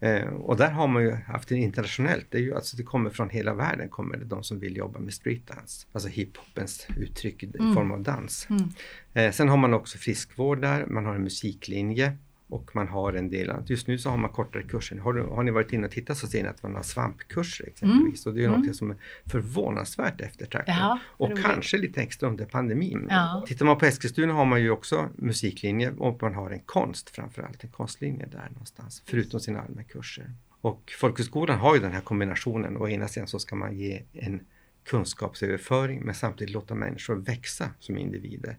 Eh, 0.00 0.28
och 0.28 0.56
där 0.56 0.70
har 0.70 0.88
man 0.88 1.02
ju 1.02 1.10
haft 1.10 1.48
det 1.48 1.56
internationellt. 1.56 2.26
Det, 2.30 2.38
är 2.38 2.42
ju, 2.42 2.54
alltså 2.54 2.76
det 2.76 2.82
kommer 2.82 3.10
från 3.10 3.30
hela 3.30 3.54
världen, 3.54 3.88
kommer 3.88 4.16
det 4.16 4.24
de 4.24 4.44
som 4.44 4.58
vill 4.60 4.76
jobba 4.76 4.98
med 4.98 5.14
streetdance. 5.14 5.86
Alltså 5.92 6.08
hiphopens 6.08 6.86
uttryck 6.96 7.42
i 7.42 7.50
mm. 7.58 7.74
form 7.74 7.90
av 7.92 8.02
dans. 8.02 8.48
Mm. 8.50 8.68
Eh, 9.14 9.32
sen 9.32 9.48
har 9.48 9.56
man 9.56 9.74
också 9.74 9.98
friskvård 9.98 10.60
där, 10.60 10.86
man 10.86 11.06
har 11.06 11.14
en 11.14 11.22
musiklinje 11.22 12.16
och 12.50 12.70
man 12.76 12.88
har 12.88 13.12
en 13.12 13.30
del, 13.30 13.52
just 13.66 13.86
nu 13.86 13.98
så 13.98 14.10
har 14.10 14.16
man 14.16 14.30
kortare 14.30 14.62
kurser. 14.62 14.98
Har, 14.98 15.12
du, 15.12 15.22
har 15.22 15.42
ni 15.42 15.50
varit 15.50 15.72
inne 15.72 15.86
och 15.86 15.92
tittat 15.92 16.18
så 16.18 16.26
ser 16.26 16.42
ni 16.42 16.48
att 16.48 16.62
man 16.62 16.74
har 16.74 16.82
svampkurser 16.82 17.66
exempelvis. 17.66 18.26
Mm. 18.26 18.32
Och 18.32 18.38
det 18.38 18.44
är 18.44 18.48
mm. 18.48 18.60
något 18.60 18.76
som 18.76 18.90
är 18.90 18.96
förvånansvärt 19.26 20.20
eftertraktat. 20.20 20.76
Ja, 20.78 20.98
och 21.06 21.38
kanske 21.38 21.78
lite 21.78 22.02
extra 22.02 22.28
under 22.28 22.44
pandemin. 22.44 23.06
Ja. 23.10 23.44
Tittar 23.46 23.66
man 23.66 23.78
på 23.78 23.86
Eskilstuna 23.86 24.32
har 24.32 24.44
man 24.44 24.62
ju 24.62 24.70
också 24.70 25.08
musiklinje 25.16 25.90
och 25.90 26.22
man 26.22 26.34
har 26.34 26.50
en 26.50 26.60
konst 26.60 27.10
framförallt, 27.10 27.64
en 27.64 27.70
konstlinje 27.70 28.26
där 28.26 28.48
någonstans. 28.50 29.02
Förutom 29.06 29.40
sina 29.40 29.60
allmänna 29.60 29.84
kurser. 29.84 30.32
Och 30.60 30.92
folkhögskolan 30.98 31.58
har 31.58 31.74
ju 31.74 31.80
den 31.80 31.92
här 31.92 32.00
kombinationen. 32.00 32.76
Å 32.76 32.88
ena 32.88 33.08
sidan 33.08 33.28
så 33.28 33.38
ska 33.38 33.56
man 33.56 33.76
ge 33.76 34.02
en 34.12 34.40
kunskapsöverföring 34.84 36.00
men 36.00 36.14
samtidigt 36.14 36.54
låta 36.54 36.74
människor 36.74 37.16
växa 37.16 37.70
som 37.78 37.98
individer. 37.98 38.56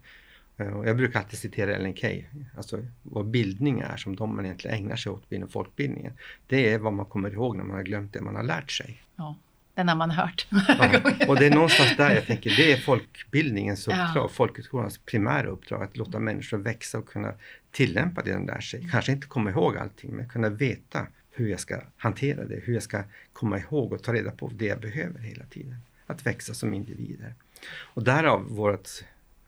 Eh, 0.56 0.66
jag 0.84 0.96
brukar 0.96 1.20
alltid 1.20 1.38
citera 1.38 1.74
Ellen 1.74 1.94
Key, 1.94 2.24
alltså 2.56 2.86
vad 3.02 3.26
bildning 3.26 3.80
är 3.80 3.96
som 3.96 4.16
de 4.16 4.36
man 4.36 4.44
egentligen 4.44 4.76
ägnar 4.76 4.96
sig 4.96 5.12
åt 5.12 5.32
inom 5.32 5.48
folkbildningen. 5.48 6.12
Det 6.46 6.72
är 6.72 6.78
vad 6.78 6.92
man 6.92 7.06
kommer 7.06 7.30
ihåg 7.30 7.56
när 7.56 7.64
man 7.64 7.76
har 7.76 7.82
glömt 7.82 8.12
det 8.12 8.20
man 8.20 8.36
har 8.36 8.42
lärt 8.42 8.70
sig. 8.70 9.02
Ja, 9.16 9.36
den 9.74 9.88
har 9.88 9.96
man 9.96 10.10
hört. 10.10 10.46
Ja, 10.68 11.00
och 11.28 11.36
det 11.36 11.46
är 11.46 11.54
någonstans 11.54 11.96
där 11.96 12.14
jag 12.14 12.26
tänker, 12.26 12.50
det 12.56 12.72
är 12.72 12.76
folkbildningens 12.76 13.88
uppdrag, 13.88 14.16
ja. 14.16 14.28
folkhögskolans 14.28 14.98
primära 14.98 15.48
uppdrag, 15.48 15.82
att 15.82 15.96
låta 15.96 16.18
människor 16.18 16.58
växa 16.58 16.98
och 16.98 17.08
kunna 17.08 17.34
tillämpa 17.70 18.22
det 18.22 18.32
de 18.32 18.46
lär 18.46 18.60
sig. 18.60 18.88
Kanske 18.90 19.12
inte 19.12 19.26
komma 19.26 19.50
ihåg 19.50 19.76
allting, 19.76 20.10
men 20.10 20.28
kunna 20.28 20.48
veta 20.48 21.06
hur 21.30 21.48
jag 21.48 21.60
ska 21.60 21.80
hantera 21.96 22.44
det, 22.44 22.60
hur 22.64 22.74
jag 22.74 22.82
ska 22.82 23.02
komma 23.32 23.58
ihåg 23.58 23.92
och 23.92 24.02
ta 24.02 24.12
reda 24.12 24.30
på 24.30 24.50
det 24.54 24.66
jag 24.66 24.80
behöver 24.80 25.20
hela 25.20 25.44
tiden. 25.44 25.76
Att 26.06 26.26
växa 26.26 26.54
som 26.54 26.74
individer. 26.74 27.34
Och 27.80 28.04
därav 28.04 28.48
vårt 28.48 28.88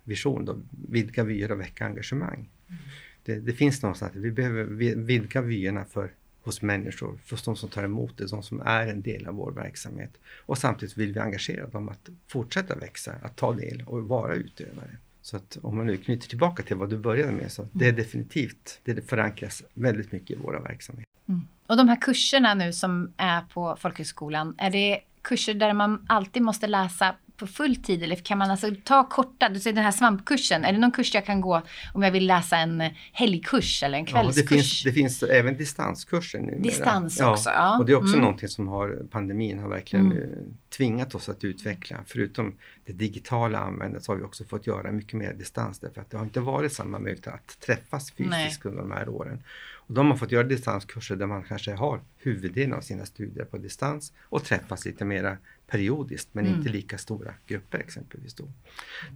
vision 0.05 0.45
då, 0.45 0.61
vidga 0.89 1.25
vyer 1.25 1.53
och 1.53 1.61
väcka 1.61 1.87
engagemang. 1.87 2.49
Mm. 2.69 2.83
Det, 3.25 3.41
det, 3.41 3.53
finns 3.53 3.83
någonstans, 3.83 4.13
vi 4.15 4.31
behöver 4.31 4.65
vidga 4.95 5.41
vyerna 5.41 5.85
för, 5.85 6.11
hos 6.43 6.63
människor, 6.63 7.19
för 7.25 7.41
de 7.45 7.57
som 7.57 7.69
tar 7.69 7.85
emot 7.85 8.19
det, 8.19 8.31
de 8.31 8.43
som 8.43 8.61
är 8.61 8.87
en 8.87 9.03
del 9.03 9.27
av 9.27 9.35
vår 9.35 9.53
verksamhet. 9.53 10.11
Och 10.47 10.59
samtidigt 10.59 10.97
vill 10.97 11.13
vi 11.13 11.21
engagera 11.21 11.67
dem 11.67 11.89
att 11.89 12.09
fortsätta 12.27 12.77
växa, 12.77 13.15
att 13.23 13.37
ta 13.37 13.53
del 13.53 13.83
och 13.87 14.09
vara 14.09 14.35
utövare. 14.35 14.97
Så 15.23 15.37
att 15.37 15.59
om 15.63 15.77
man 15.77 15.87
nu 15.87 15.97
knyter 15.97 16.29
tillbaka 16.29 16.63
till 16.63 16.77
vad 16.77 16.91
du 16.91 16.99
började 16.99 17.33
med, 17.33 17.53
så 17.53 17.63
mm. 17.63 17.71
det 17.73 17.89
är 17.89 17.93
definitivt, 17.93 18.81
det 18.85 19.09
förankras 19.09 19.63
väldigt 19.75 20.13
mycket 20.13 20.31
i 20.31 20.41
våra 20.41 20.61
verksamheter. 20.61 21.13
Mm. 21.29 21.41
Och 21.67 21.77
de 21.77 21.89
här 21.89 22.01
kurserna 22.01 22.55
nu 22.55 22.73
som 22.73 23.13
är 23.17 23.41
på 23.41 23.77
folkhögskolan, 23.81 24.55
är 24.59 24.71
det 24.71 25.01
kurser 25.23 25.55
där 25.55 25.73
man 25.73 26.07
alltid 26.09 26.43
måste 26.43 26.67
läsa 26.67 27.17
på 27.37 27.47
full 27.47 27.77
tid 27.77 28.03
eller 28.03 28.17
kan 28.17 28.39
man 28.39 28.51
alltså 28.51 28.71
ta 28.85 29.09
korta, 29.09 29.49
du 29.49 29.61
säger 29.61 29.75
den 29.75 29.85
här 29.85 29.93
svampkursen, 29.93 30.65
är 30.65 30.73
det 30.73 30.79
någon 30.79 30.93
kurs 30.93 31.15
jag 31.15 31.27
kan 31.27 31.41
gå 31.41 31.63
om 31.95 32.03
jag 32.03 32.11
vill 32.11 32.27
läsa 32.27 32.57
en 32.57 32.83
helgkurs 33.13 33.83
eller 33.83 33.99
en 33.99 34.07
kvällskurs? 34.07 34.37
Ja, 34.37 34.43
det, 34.43 34.49
finns, 34.57 34.83
det 34.83 34.93
finns 34.93 35.23
även 35.23 35.57
distanskurser 35.57 36.41
nu. 36.41 36.59
Distans 36.61 37.19
ja, 37.21 37.33
också, 37.33 37.51
ja. 37.51 37.79
Och 37.79 37.87
det 37.87 37.93
är 37.93 37.97
också 37.97 38.13
mm. 38.15 38.21
någonting 38.21 38.49
som 38.49 38.69
har, 38.69 39.07
pandemin 39.11 39.59
har 39.59 39.69
verkligen 39.69 40.13
mm. 40.13 40.57
tvingat 40.77 41.15
oss 41.15 41.29
att 41.29 41.45
utveckla. 41.45 41.97
Förutom 42.07 42.55
det 42.87 42.93
digitala 42.93 43.59
användandet 43.59 44.05
så 44.05 44.13
har 44.13 44.17
vi 44.17 44.25
också 44.25 44.45
fått 44.45 44.67
göra 44.67 44.93
mycket 44.93 45.15
mer 45.15 45.35
distans 45.35 45.79
därför 45.79 46.01
att 46.01 46.11
det 46.11 46.17
har 46.17 46.25
inte 46.25 46.41
varit 46.41 46.73
samma 46.73 46.99
möjlighet 46.99 47.27
att 47.27 47.61
träffas 47.61 48.11
fysiskt 48.11 48.65
Nej. 48.65 48.71
under 48.71 48.83
de 48.83 48.91
här 48.91 49.09
åren. 49.09 49.43
Och 49.87 49.95
de 49.95 50.11
har 50.11 50.17
fått 50.17 50.33
göra 50.33 50.45
distanskurser 50.45 51.17
där 51.17 51.27
man 51.27 51.43
kanske 51.43 51.73
har 51.73 52.01
huvuddelen 52.19 52.73
av 52.73 52.81
sina 52.81 53.07
studier 53.07 53.45
på 53.45 53.59
distans 53.59 54.13
och 54.23 54.45
träffas 54.45 54.85
lite 54.85 55.05
mera 55.05 55.37
periodiskt 55.67 56.29
men 56.33 56.47
mm. 56.47 56.59
inte 56.59 56.71
lika 56.71 56.99
stora 56.99 57.35
grupper 57.47 57.79
exempelvis. 57.79 58.35
Då. 58.35 58.49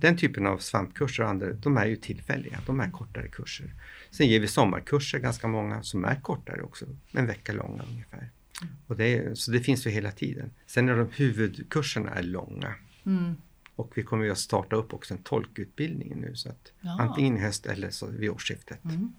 Den 0.00 0.16
typen 0.16 0.46
av 0.46 0.58
svampkurser 0.58 1.22
och 1.22 1.28
andra, 1.28 1.52
de 1.52 1.76
är 1.76 1.86
ju 1.86 1.96
tillfälliga, 1.96 2.60
de 2.66 2.80
är 2.80 2.90
kortare 2.90 3.28
kurser. 3.28 3.74
Sen 4.10 4.28
ger 4.28 4.40
vi 4.40 4.48
sommarkurser, 4.48 5.18
ganska 5.18 5.48
många, 5.48 5.82
som 5.82 6.04
är 6.04 6.20
kortare 6.20 6.62
också, 6.62 6.86
en 7.12 7.26
vecka 7.26 7.52
långa 7.52 7.82
ungefär. 7.90 8.30
Mm. 8.62 8.74
Och 8.86 8.96
det 8.96 9.16
är, 9.16 9.34
så 9.34 9.50
det 9.50 9.60
finns 9.60 9.86
ju 9.86 9.90
hela 9.90 10.10
tiden. 10.10 10.50
Sen 10.66 10.88
är 10.88 10.96
de 10.96 11.08
huvudkurserna 11.12 12.10
är 12.10 12.22
långa. 12.22 12.74
Mm. 13.06 13.34
Och 13.76 13.92
vi 13.94 14.02
kommer 14.02 14.30
att 14.30 14.38
starta 14.38 14.76
upp 14.76 14.94
också 14.94 15.14
en 15.14 15.22
tolkutbildning 15.22 16.20
nu 16.20 16.34
så 16.34 16.48
att 16.48 16.72
ja. 16.80 16.96
antingen 17.00 17.36
i 17.36 17.40
höst 17.40 17.66
eller 17.66 17.90
så 17.90 18.06
vid 18.06 18.30
årsskiftet. 18.30 18.84
Mm. 18.84 19.12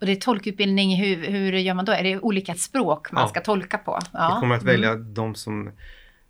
Och 0.00 0.06
det 0.06 0.12
är 0.12 0.16
tolkutbildning, 0.16 0.96
hur, 0.96 1.16
hur 1.26 1.52
gör 1.52 1.74
man 1.74 1.84
då? 1.84 1.92
Är 1.92 2.02
det 2.02 2.20
olika 2.20 2.54
språk 2.54 3.12
man 3.12 3.22
ja. 3.22 3.28
ska 3.28 3.40
tolka 3.40 3.78
på? 3.78 3.98
Ja. 4.12 4.34
Vi 4.34 4.40
kommer 4.40 4.54
att 4.54 4.62
välja 4.62 4.90
mm. 4.90 5.14
de 5.14 5.34
som 5.34 5.70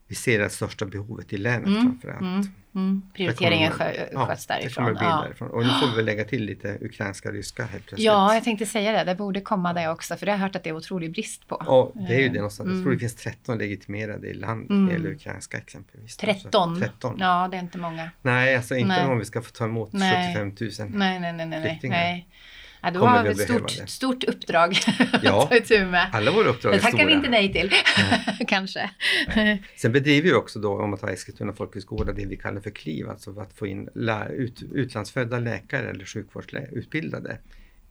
vi 0.08 0.14
ser 0.14 0.38
det 0.38 0.50
största 0.50 0.86
behovet 0.86 1.32
i 1.32 1.36
länet 1.36 1.66
mm. 1.66 1.82
framförallt. 1.82 2.20
Mm. 2.20 2.48
Mm. 2.74 3.02
Prioriteringen 3.14 3.72
skö 3.72 3.92
ja, 4.12 4.26
sköts 4.26 4.46
därifrån. 4.46 4.84
Det 4.84 5.00
ja. 5.00 5.22
därifrån. 5.26 5.50
Och 5.50 5.62
nu 5.62 5.68
får 5.68 5.90
vi 5.90 5.96
väl 5.96 6.04
lägga 6.04 6.24
till 6.24 6.44
lite 6.44 6.78
ukrainska, 6.80 7.32
ryska 7.32 7.64
helt 7.64 7.86
plötsligt. 7.86 8.06
Ja, 8.06 8.34
jag 8.34 8.44
tänkte 8.44 8.66
säga 8.66 8.92
det. 8.92 9.04
Det 9.04 9.14
borde 9.14 9.40
komma 9.40 9.72
det 9.72 9.88
också, 9.88 10.16
för 10.16 10.26
det 10.26 10.32
har 10.32 10.38
jag 10.38 10.42
hört 10.42 10.56
att 10.56 10.64
det 10.64 10.70
är 10.70 10.76
otrolig 10.76 11.12
brist 11.12 11.48
på. 11.48 11.62
Ja, 11.66 11.92
det 12.08 12.14
är 12.14 12.20
ju 12.20 12.28
det 12.28 12.34
någonstans. 12.34 12.66
Mm. 12.66 12.76
Jag 12.76 12.84
tror 12.84 12.92
det 12.92 12.98
finns 12.98 13.14
13 13.14 13.58
legitimerade 13.58 14.28
i 14.28 14.34
landet 14.34 14.70
mm. 14.70 14.84
när 14.84 14.92
det 14.92 14.98
gäller 14.98 15.10
ukrainska 15.10 15.56
exempelvis. 15.58 16.16
13? 16.16 16.80
13? 16.80 17.16
Ja, 17.18 17.48
det 17.50 17.56
är 17.56 17.60
inte 17.60 17.78
många. 17.78 18.10
Nej, 18.22 18.56
alltså 18.56 18.74
inte 18.74 18.88
nej. 18.88 19.06
om 19.06 19.18
vi 19.18 19.24
ska 19.24 19.42
få 19.42 19.50
ta 19.50 19.64
emot 19.64 19.92
nej. 19.92 20.34
75 20.34 20.54
000 20.60 20.90
nej, 20.98 21.20
nej, 21.20 21.32
nej, 21.32 21.46
nej. 21.46 21.80
Nej. 21.82 22.28
Ja, 22.86 22.92
då 22.92 23.06
har 23.06 23.24
vi 23.24 23.30
ett 23.30 23.40
stort, 23.40 23.70
stort 23.88 24.24
uppdrag 24.24 24.76
ja, 25.22 25.42
att 25.42 25.48
ta 25.50 25.56
itu 25.56 25.86
med. 25.86 26.10
Alla 26.12 26.30
våra 26.30 26.48
uppdrag 26.48 26.74
är 26.74 26.78
stora. 26.78 26.90
Det 26.90 26.96
tackar 26.96 27.06
vi 27.06 27.12
inte 27.12 27.28
nej 27.28 27.52
till, 27.52 27.70
kanske. 28.48 28.90
Nej. 29.36 29.62
Sen 29.76 29.92
bedriver 29.92 30.28
vi 30.28 30.34
också 30.34 30.58
då, 30.58 30.82
om 30.82 30.90
man 30.90 30.98
tar 30.98 31.08
Eskilstuna 31.08 31.52
folkhögskola, 31.52 32.12
det 32.12 32.26
vi 32.26 32.36
kallar 32.36 32.60
för 32.60 32.70
KLIV, 32.70 33.08
alltså 33.08 33.40
att 33.40 33.52
få 33.52 33.66
in 33.66 33.88
ut, 34.30 34.62
utlandsfödda 34.72 35.38
läkare 35.38 35.90
eller 35.90 36.04
sjukvårdsutbildade 36.04 37.38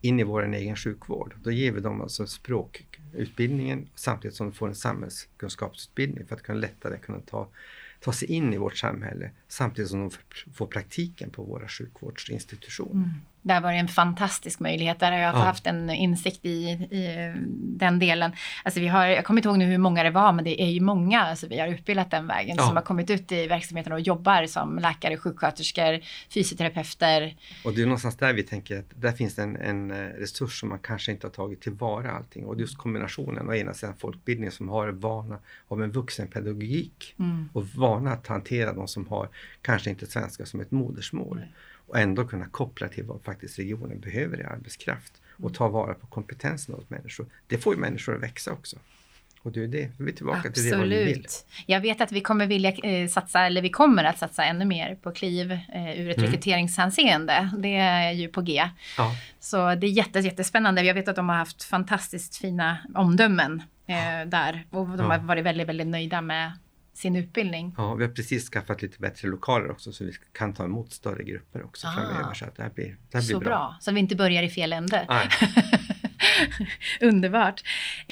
in 0.02 0.20
i 0.20 0.24
vår 0.24 0.54
egen 0.54 0.76
sjukvård. 0.76 1.36
Då 1.44 1.52
ger 1.52 1.72
vi 1.72 1.82
dem 1.82 2.02
alltså 2.02 2.28
språkutbildningen 2.28 3.90
samtidigt 3.96 4.38
som 4.38 4.50
de 4.50 4.54
får 4.54 4.68
en 4.68 4.76
samhällskunskapsutbildning 4.76 6.26
för 6.28 6.36
att 6.36 6.44
kunna 6.44 6.60
lättare 6.60 6.98
kunna 6.98 7.20
ta 7.20 7.48
ta 8.00 8.12
sig 8.12 8.32
in 8.32 8.54
i 8.54 8.58
vårt 8.58 8.78
samhälle 8.78 9.32
samtidigt 9.48 9.90
som 9.90 10.00
de 10.00 10.12
får 10.54 10.68
praktiken 10.68 11.30
på 11.30 11.44
våra 11.44 11.68
sjukvårdsinstitutioner. 11.68 12.92
Mm. 12.92 13.10
Det 13.46 13.54
har 13.54 13.62
varit 13.62 13.80
en 13.80 13.88
fantastisk 13.88 14.60
möjlighet. 14.60 15.00
Där 15.00 15.12
har 15.12 15.20
jag 15.20 15.36
ja. 15.36 15.40
haft 15.40 15.68
en 15.68 15.90
insikt 15.90 16.46
i, 16.46 16.70
i 16.70 17.34
den 17.78 18.00
delen. 18.00 18.32
Alltså 18.64 18.80
vi 18.80 18.88
har, 18.88 19.06
jag 19.06 19.26
kommer 19.26 19.40
inte 19.40 19.50
ihåg 19.50 19.58
nu 19.58 19.66
hur 19.66 19.78
många 19.78 20.04
det 20.04 20.10
var, 20.10 20.34
men 20.34 20.46
det 20.46 20.62
är 20.62 20.70
ju 20.70 20.82
många 20.82 21.22
alltså 21.22 21.48
vi 21.48 21.60
har 21.60 21.68
utbildat 21.68 22.12
den 22.12 22.28
vägen 22.28 22.56
ja. 22.58 22.68
som 22.68 22.76
har 22.76 22.84
kommit 22.84 23.10
ut 23.10 23.32
i 23.32 23.48
verksamheten 23.48 23.94
och 23.94 24.00
jobbar 24.00 24.46
som 24.46 24.80
läkare, 24.80 25.18
sjuksköterskor, 25.18 26.00
fysioterapeuter. 26.30 27.36
Och 27.66 27.74
det 27.74 27.82
är 27.82 27.86
någonstans 27.86 28.18
där 28.18 28.34
vi 28.34 28.44
tänker 28.44 28.80
att 28.80 28.86
där 28.96 29.12
finns 29.12 29.40
en, 29.40 29.56
en 29.56 29.92
eh, 29.92 29.98
resurs 29.98 30.60
som 30.60 30.70
man 30.70 30.80
kanske 30.80 31.12
inte 31.12 31.28
har 31.28 31.32
tagit 31.32 31.62
tillvara 31.62 32.12
allting. 32.12 32.46
Och 32.46 32.60
just 32.60 32.78
kombinationen, 32.78 33.50
å 33.50 33.54
ena 33.54 33.74
sidan 33.74 33.96
folkbildning 33.98 34.52
som 34.52 34.70
har 34.70 34.88
vana 34.88 35.40
av 35.68 35.84
en 35.84 35.92
vuxenpedagogik 35.92 37.16
mm. 37.20 37.50
och 37.54 37.68
vana 37.68 38.12
att 38.12 38.28
hantera 38.28 38.74
de 38.74 38.88
som 38.88 39.08
har 39.08 39.30
kanske 39.62 39.90
inte 39.90 40.06
svenska 40.06 40.46
som 40.46 40.60
ett 40.60 40.72
modersmål. 40.72 41.38
Nej 41.38 41.52
och 41.88 42.00
ändå 42.00 42.26
kunna 42.26 42.46
koppla 42.46 42.88
till 42.88 43.04
vad 43.04 43.22
faktiskt 43.22 43.60
regionen 43.60 44.00
behöver 44.00 44.40
i 44.40 44.44
arbetskraft 44.44 45.22
och 45.38 45.54
ta 45.54 45.68
vara 45.68 45.94
på 45.94 46.08
kompetensen 46.08 46.76
hos 46.76 46.90
människor. 46.90 47.26
Det 47.48 47.58
får 47.58 47.76
ju 47.76 47.80
människor 47.80 48.16
att 48.16 48.24
växa 48.24 48.52
också. 48.52 48.78
Och 49.46 49.52
det 49.52 49.64
är 49.64 49.68
det, 49.68 49.92
vi 49.98 50.12
är 50.12 50.16
tillbaka 50.16 50.38
Absolut. 50.38 50.56
till 50.56 50.72
det 50.72 50.78
vad 50.78 50.88
vi 50.88 51.04
vill. 51.04 51.26
Jag 51.66 51.82
vet 51.82 52.02
att 52.02 52.12
vi 52.12 52.22
kommer 52.22 52.48
vilja 52.48 52.72
eh, 52.72 53.08
satsa, 53.08 53.46
eller 53.46 53.62
vi 53.62 53.70
kommer 53.70 54.04
att 54.04 54.18
satsa 54.18 54.46
ännu 54.46 54.66
mer 54.66 54.96
på 54.96 55.12
KLIV 55.12 55.52
eh, 55.52 56.00
ur 56.00 56.10
ett 56.10 56.18
mm. 56.18 56.30
rekryteringshänseende. 56.32 57.50
Det 57.58 57.76
är 57.76 58.12
ju 58.12 58.28
på 58.28 58.42
G. 58.42 58.70
Ja. 58.98 59.12
Så 59.40 59.76
det 59.76 59.88
är 59.88 59.92
jättes, 59.92 60.26
jättespännande. 60.26 60.82
Jag 60.82 60.94
vet 60.94 61.08
att 61.08 61.16
de 61.16 61.30
har 61.30 61.36
haft 61.36 61.64
fantastiskt 61.64 62.38
fina 62.38 62.78
omdömen 62.96 63.64
eh, 63.88 64.30
där 64.30 64.66
och 64.70 64.88
de 64.88 65.00
ja. 65.00 65.06
har 65.06 65.20
varit 65.20 65.46
väldigt, 65.46 65.68
väldigt 65.68 65.88
nöjda 65.88 66.22
med 66.22 66.52
sin 66.96 67.16
utbildning. 67.16 67.76
Ja, 67.78 67.94
vi 67.94 68.06
har 68.06 68.12
precis 68.12 68.50
skaffat 68.50 68.82
lite 68.82 69.00
bättre 69.00 69.28
lokaler 69.28 69.72
också 69.72 69.92
så 69.92 70.06
vi 70.06 70.14
kan 70.32 70.54
ta 70.54 70.64
emot 70.64 70.94
större 70.94 71.24
grupper 71.24 71.66
också 71.66 71.88
ah, 71.88 71.92
framöver. 71.92 72.34
Så 72.34 72.46
att 72.46 72.56
det 72.56 72.64
här 72.64 72.70
blir, 72.70 72.86
det 72.86 73.18
här 73.18 73.26
blir 73.26 73.34
så 73.34 73.40
bra. 73.40 73.50
bra. 73.50 73.78
Så 73.80 73.92
vi 73.92 74.00
inte 74.00 74.16
börjar 74.16 74.44
i 74.44 74.50
fel 74.50 74.74
ände. 74.74 75.08
Underbart. 77.02 77.64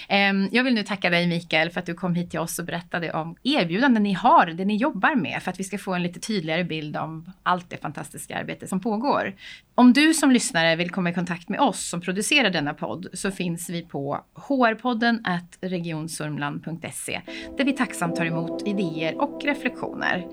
Ehm, 0.08 0.50
jag 0.52 0.64
vill 0.64 0.74
nu 0.74 0.84
tacka 0.84 1.10
dig 1.10 1.28
Mikael 1.28 1.70
för 1.70 1.80
att 1.80 1.86
du 1.86 1.94
kom 1.94 2.16
hit 2.16 2.32
till 2.32 2.40
oss 2.40 2.60
och 2.60 2.66
berättade 2.66 3.12
om 3.12 3.36
erbjudanden 3.44 4.04
ni 4.04 4.14
har, 4.14 4.46
det 4.46 4.66
ni 4.66 4.76
jobbar 4.76 5.16
med, 5.16 5.44
för 5.44 5.52
att 5.52 5.60
vi 5.60 5.64
ska 5.64 5.78
få 5.78 5.94
en 5.94 6.04
lite 6.04 6.20
tydligare 6.20 6.64
bild 6.64 6.98
om 6.98 7.34
allt 7.44 7.70
det 7.70 7.78
fantastiska 7.78 8.38
arbete 8.38 8.68
som 8.68 8.80
pågår. 8.80 9.34
Om 9.76 9.94
du 9.94 10.14
som 10.14 10.32
lyssnare 10.32 10.76
vill 10.76 10.90
komma 10.90 11.10
i 11.10 11.14
kontakt 11.14 11.50
med 11.50 11.60
oss 11.60 11.90
som 11.90 12.02
producerar 12.02 12.50
denna 12.50 12.74
podd 12.74 13.08
så 13.14 13.32
finns 13.32 13.70
vi 13.70 13.82
på 13.82 14.26
hrpodden 14.48 15.26
regionsurmland.se 15.62 17.22
där 17.58 17.66
vi 17.66 17.74
tacksamt 17.74 18.16
tar 18.16 18.26
emot 18.26 18.68
idéer 18.68 19.22
och 19.22 19.42
reflektioner. 19.44 20.26